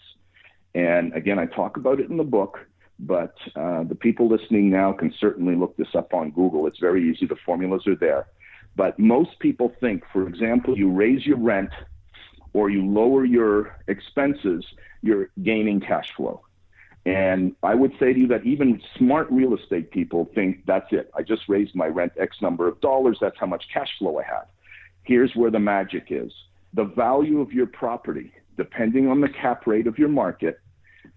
And 0.75 1.13
again, 1.13 1.39
I 1.39 1.45
talk 1.45 1.77
about 1.77 1.99
it 1.99 2.09
in 2.09 2.17
the 2.17 2.23
book, 2.23 2.59
but 2.99 3.35
uh, 3.55 3.83
the 3.83 3.95
people 3.95 4.27
listening 4.27 4.69
now 4.69 4.91
can 4.91 5.13
certainly 5.19 5.55
look 5.55 5.75
this 5.77 5.95
up 5.95 6.13
on 6.13 6.31
Google. 6.31 6.67
It's 6.67 6.79
very 6.79 7.09
easy, 7.09 7.25
the 7.25 7.37
formulas 7.45 7.87
are 7.87 7.95
there. 7.95 8.27
But 8.75 8.99
most 8.99 9.39
people 9.39 9.73
think, 9.79 10.03
for 10.13 10.27
example, 10.27 10.77
you 10.77 10.91
raise 10.91 11.25
your 11.25 11.37
rent 11.37 11.71
or 12.53 12.69
you 12.69 12.85
lower 12.85 13.25
your 13.25 13.77
expenses, 13.87 14.65
you're 15.01 15.29
gaining 15.43 15.79
cash 15.79 16.11
flow. 16.15 16.41
And 17.05 17.55
I 17.63 17.75
would 17.75 17.93
say 17.99 18.13
to 18.13 18.19
you 18.19 18.27
that 18.27 18.45
even 18.45 18.81
smart 18.97 19.27
real 19.31 19.55
estate 19.55 19.91
people 19.91 20.29
think 20.35 20.65
that's 20.65 20.87
it. 20.91 21.09
I 21.15 21.23
just 21.23 21.43
raised 21.47 21.75
my 21.75 21.87
rent 21.87 22.13
X 22.19 22.37
number 22.41 22.67
of 22.67 22.79
dollars. 22.81 23.17
That's 23.21 23.37
how 23.39 23.47
much 23.47 23.63
cash 23.73 23.89
flow 23.97 24.19
I 24.19 24.23
have. 24.23 24.47
Here's 25.03 25.33
where 25.35 25.49
the 25.49 25.59
magic 25.59 26.07
is 26.09 26.31
the 26.73 26.83
value 26.83 27.41
of 27.41 27.51
your 27.51 27.65
property, 27.65 28.31
depending 28.57 29.07
on 29.07 29.21
the 29.21 29.29
cap 29.29 29.65
rate 29.65 29.87
of 29.87 29.97
your 29.97 30.09
market, 30.09 30.59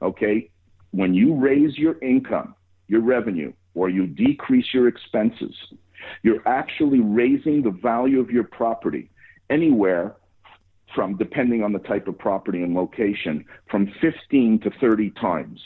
okay, 0.00 0.50
when 0.92 1.12
you 1.12 1.34
raise 1.34 1.76
your 1.76 1.98
income, 2.02 2.54
your 2.88 3.02
revenue, 3.02 3.52
or 3.74 3.88
you 3.88 4.06
decrease 4.06 4.66
your 4.72 4.88
expenses, 4.88 5.54
you're 6.22 6.46
actually 6.46 7.00
raising 7.00 7.62
the 7.62 7.70
value 7.70 8.20
of 8.20 8.30
your 8.30 8.44
property 8.44 9.10
anywhere 9.50 10.14
from, 10.94 11.16
depending 11.16 11.62
on 11.62 11.72
the 11.72 11.78
type 11.78 12.08
of 12.08 12.18
property 12.18 12.62
and 12.62 12.74
location, 12.74 13.44
from 13.70 13.92
15 14.00 14.60
to 14.60 14.70
30 14.80 15.10
times 15.10 15.60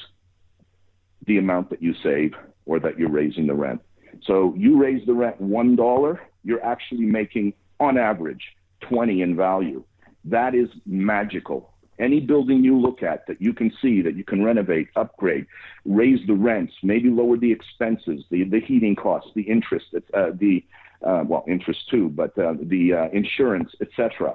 the 1.27 1.39
amount 1.39 1.71
that 1.71 1.83
you 1.83 1.95
save 2.03 2.33
or 2.67 2.79
that 2.81 2.99
you're 2.99 3.11
raising 3.11 3.47
the 3.47 3.55
rent. 3.55 3.81
So 4.25 4.55
you 4.57 4.81
raise 4.81 5.05
the 5.07 5.15
rent 5.15 5.41
$1, 5.43 6.19
you're 6.45 6.65
actually 6.65 7.05
making, 7.05 7.55
on 7.81 7.99
average, 7.99 8.43
20 8.83 9.23
in 9.23 9.37
value. 9.37 9.85
That 10.25 10.55
is 10.55 10.69
magical. 10.87 11.73
Any 11.99 12.21
building 12.21 12.63
you 12.63 12.79
look 12.79 13.03
at 13.03 13.27
that 13.27 13.41
you 13.41 13.55
can 13.55 13.73
see 13.81 14.03
that 14.03 14.17
you 14.17 14.25
can 14.25 14.45
renovate, 14.45 14.89
upgrade, 14.97 15.47
raise 15.85 16.25
the 16.27 16.35
rents, 16.35 16.75
maybe 16.83 17.09
lower 17.09 17.39
the 17.39 17.51
expenses, 17.51 18.25
the, 18.31 18.45
the 18.45 18.61
heating 18.61 18.97
costs, 18.97 19.31
the 19.35 19.43
interest, 19.43 19.87
uh, 20.13 20.31
the 20.35 20.65
uh, 21.03 21.25
well, 21.27 21.45
interest 21.47 21.89
too, 21.91 22.09
but 22.09 22.37
uh, 22.39 22.55
the 22.61 22.93
uh, 22.93 23.09
insurance, 23.13 23.71
etc. 23.81 24.35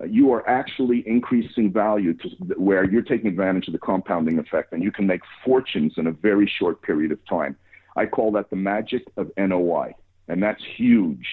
Uh, 0.00 0.04
you 0.04 0.32
are 0.32 0.48
actually 0.48 1.02
increasing 1.06 1.70
value 1.72 2.14
to 2.14 2.28
where 2.56 2.84
you're 2.88 3.02
taking 3.02 3.26
advantage 3.26 3.66
of 3.68 3.72
the 3.72 3.78
compounding 3.78 4.38
effect, 4.38 4.72
and 4.72 4.82
you 4.82 4.90
can 4.90 5.06
make 5.06 5.20
fortunes 5.44 5.94
in 5.96 6.06
a 6.06 6.12
very 6.12 6.50
short 6.58 6.82
period 6.82 7.12
of 7.12 7.18
time. 7.26 7.56
I 7.96 8.06
call 8.06 8.32
that 8.32 8.50
the 8.50 8.56
magic 8.56 9.04
of 9.16 9.30
NOI, 9.36 9.94
and 10.28 10.42
that's 10.42 10.62
huge. 10.76 11.26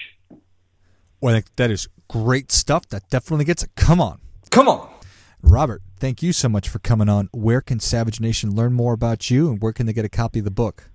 Well, 1.20 1.34
I 1.34 1.38
think 1.38 1.56
that 1.56 1.70
is 1.70 1.88
great 2.08 2.52
stuff. 2.52 2.88
That 2.88 3.08
definitely 3.08 3.44
gets 3.46 3.62
it. 3.62 3.70
Come 3.76 4.00
on. 4.00 4.20
Come 4.50 4.68
on. 4.68 4.90
Robert, 5.42 5.82
thank 5.98 6.22
you 6.22 6.32
so 6.34 6.48
much 6.48 6.68
for 6.68 6.78
coming 6.80 7.08
on. 7.08 7.30
Where 7.32 7.62
can 7.62 7.80
Savage 7.80 8.20
Nation 8.20 8.54
learn 8.54 8.74
more 8.74 8.92
about 8.92 9.30
you, 9.30 9.48
and 9.48 9.62
where 9.62 9.72
can 9.72 9.86
they 9.86 9.94
get 9.94 10.04
a 10.04 10.10
copy 10.10 10.40
of 10.40 10.44
the 10.44 10.50
book? 10.50 10.90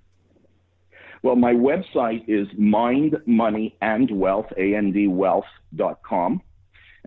Well, 1.22 1.34
my 1.34 1.52
website 1.52 2.28
is 2.28 2.46
mindmoneyandwealth, 2.56 4.52
A-N-D 4.56 5.08
wealth.com 5.08 6.42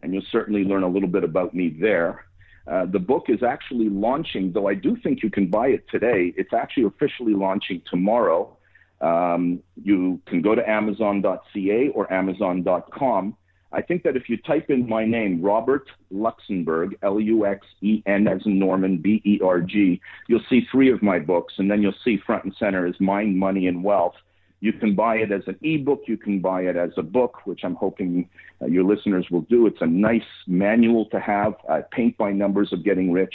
and 0.04 0.14
you'll 0.14 0.24
certainly 0.32 0.64
learn 0.64 0.84
a 0.84 0.88
little 0.88 1.10
bit 1.10 1.24
about 1.24 1.54
me 1.54 1.76
there. 1.80 2.26
Uh, 2.68 2.86
the 2.86 3.00
book 3.00 3.26
is 3.30 3.42
actually 3.42 3.90
launching, 3.90 4.52
though 4.52 4.68
I 4.68 4.76
do 4.76 4.96
think 5.02 5.24
you 5.24 5.32
can 5.32 5.48
buy 5.48 5.68
it 5.70 5.86
today. 5.90 6.34
It's 6.38 6.54
actually 6.54 6.84
officially 6.84 7.34
launching 7.34 7.82
tomorrow. 7.90 8.56
Um, 9.02 9.64
you 9.82 10.22
can 10.28 10.42
go 10.42 10.54
to 10.56 10.70
Amazon.ca 10.70 11.90
or 11.90 12.14
Amazon.com. 12.14 13.36
I 13.72 13.82
think 13.82 14.04
that 14.04 14.16
if 14.16 14.30
you 14.30 14.38
type 14.38 14.70
in 14.70 14.90
my 14.90 15.06
name, 15.06 15.42
Robert 15.42 15.90
Luxenberg, 16.12 16.94
L 17.04 17.20
U 17.20 17.46
X 17.46 17.66
E 17.82 18.02
N 18.06 18.28
as 18.28 18.42
in 18.46 18.58
Norman, 18.58 18.98
B 18.98 19.22
E 19.26 19.40
R 19.44 19.62
G, 19.62 20.02
you'll 20.28 20.44
see 20.50 20.62
three 20.72 20.92
of 20.92 21.04
my 21.04 21.20
books, 21.20 21.54
and 21.58 21.70
then 21.70 21.82
you'll 21.82 21.94
see 22.04 22.18
front 22.26 22.46
and 22.46 22.56
center 22.58 22.88
is 22.88 23.00
Mind, 23.00 23.38
Money, 23.38 23.68
and 23.68 23.84
Wealth. 23.84 24.16
You 24.62 24.74
can 24.74 24.96
buy 24.96 25.16
it 25.18 25.32
as 25.32 25.44
an 25.48 25.58
ebook. 25.62 26.04
You 26.08 26.18
can 26.18 26.40
buy 26.40 26.62
it 26.64 26.76
as 26.76 26.92
a 26.98 27.04
book, 27.04 27.46
which 27.46 27.62
I'm 27.64 27.76
hoping 27.76 28.30
uh, 28.62 28.66
your 28.66 28.84
listeners 28.84 29.30
will 29.30 29.42
do. 29.42 29.68
It's 29.68 29.82
a 29.82 29.88
nice 29.88 30.22
manual 30.48 31.06
to 31.08 31.20
have, 31.20 31.56
uh, 31.68 31.82
paint 31.92 32.18
by 32.18 32.32
numbers 32.32 32.74
of 32.74 32.84
getting 32.84 33.12
rich. 33.12 33.34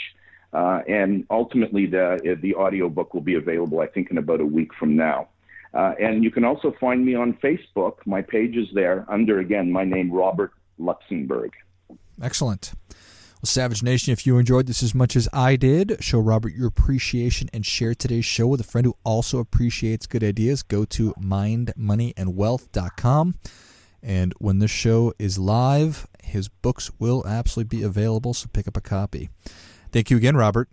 Uh, 0.53 0.81
and 0.87 1.25
ultimately, 1.29 1.85
the, 1.85 2.37
the 2.41 2.53
audio 2.53 2.89
book 2.89 3.13
will 3.13 3.21
be 3.21 3.35
available, 3.35 3.79
I 3.79 3.87
think, 3.87 4.11
in 4.11 4.17
about 4.17 4.39
a 4.39 4.45
week 4.45 4.73
from 4.79 4.95
now. 4.95 5.27
Uh, 5.73 5.93
and 5.99 6.23
you 6.23 6.31
can 6.31 6.45
also 6.45 6.73
find 6.79 7.05
me 7.05 7.15
on 7.15 7.33
Facebook. 7.43 7.95
My 8.05 8.21
page 8.21 8.55
is 8.55 8.67
there 8.73 9.05
under, 9.09 9.39
again, 9.39 9.71
my 9.71 9.83
name, 9.83 10.09
Robert 10.11 10.51
Luxenberg. 10.79 11.49
Excellent. 12.21 12.73
Savage 13.45 13.83
Nation, 13.83 14.13
if 14.13 14.25
you 14.25 14.37
enjoyed 14.37 14.67
this 14.67 14.81
as 14.83 14.95
much 14.95 15.15
as 15.15 15.29
I 15.33 15.55
did, 15.55 16.03
show 16.03 16.19
Robert 16.19 16.53
your 16.53 16.67
appreciation 16.67 17.49
and 17.53 17.65
share 17.65 17.95
today's 17.95 18.25
show 18.25 18.47
with 18.47 18.59
a 18.61 18.63
friend 18.63 18.85
who 18.85 18.95
also 19.03 19.39
appreciates 19.39 20.07
good 20.07 20.23
ideas. 20.23 20.63
Go 20.63 20.85
to 20.85 21.13
mindmoneyandwealth.com. 21.13 23.35
And 24.03 24.33
when 24.37 24.59
this 24.59 24.71
show 24.71 25.13
is 25.17 25.39
live, 25.39 26.07
his 26.23 26.49
books 26.49 26.91
will 26.99 27.25
absolutely 27.25 27.77
be 27.77 27.83
available, 27.83 28.33
so 28.33 28.49
pick 28.51 28.67
up 28.67 28.75
a 28.77 28.81
copy. 28.81 29.29
Thank 29.91 30.11
you 30.11 30.17
again, 30.17 30.35
Robert. 30.35 30.67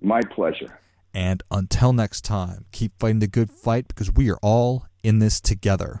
My 0.00 0.20
pleasure. 0.22 0.78
And 1.12 1.42
until 1.50 1.92
next 1.92 2.24
time, 2.24 2.66
keep 2.72 2.92
fighting 2.98 3.18
the 3.18 3.26
good 3.26 3.50
fight 3.50 3.88
because 3.88 4.10
we 4.12 4.30
are 4.30 4.38
all 4.42 4.86
in 5.02 5.18
this 5.18 5.40
together. 5.40 6.00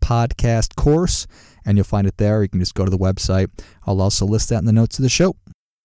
podcast 0.00 0.76
course, 0.76 1.26
and 1.64 1.76
you'll 1.76 1.84
find 1.84 2.06
it 2.06 2.16
there. 2.16 2.42
You 2.42 2.48
can 2.48 2.60
just 2.60 2.74
go 2.74 2.84
to 2.84 2.90
the 2.90 2.98
website. 2.98 3.48
I'll 3.86 4.00
also 4.00 4.26
list 4.26 4.48
that 4.48 4.58
in 4.58 4.64
the 4.64 4.72
notes 4.72 4.98
of 4.98 5.02
the 5.02 5.08
show. 5.08 5.36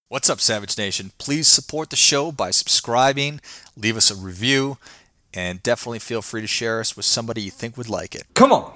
What's 0.08 0.30
up, 0.30 0.39
Savage 0.39 0.78
Nation? 0.78 1.12
Please 1.17 1.47
support 1.47 1.89
the 1.89 1.95
show 1.95 2.32
by 2.32 2.51
subscribing, 2.51 3.41
leave 3.75 3.97
us 3.97 4.12
a 4.12 4.15
review, 4.15 4.78
and 5.34 5.63
definitely 5.63 5.99
feel 5.99 6.21
free 6.21 6.41
to 6.41 6.47
share 6.47 6.80
us 6.80 6.95
with 6.95 7.06
somebody 7.06 7.41
you 7.41 7.51
think 7.51 7.75
would 7.75 7.89
like 7.89 8.13
it. 8.13 8.23
Come 8.34 8.51
on! 8.51 8.75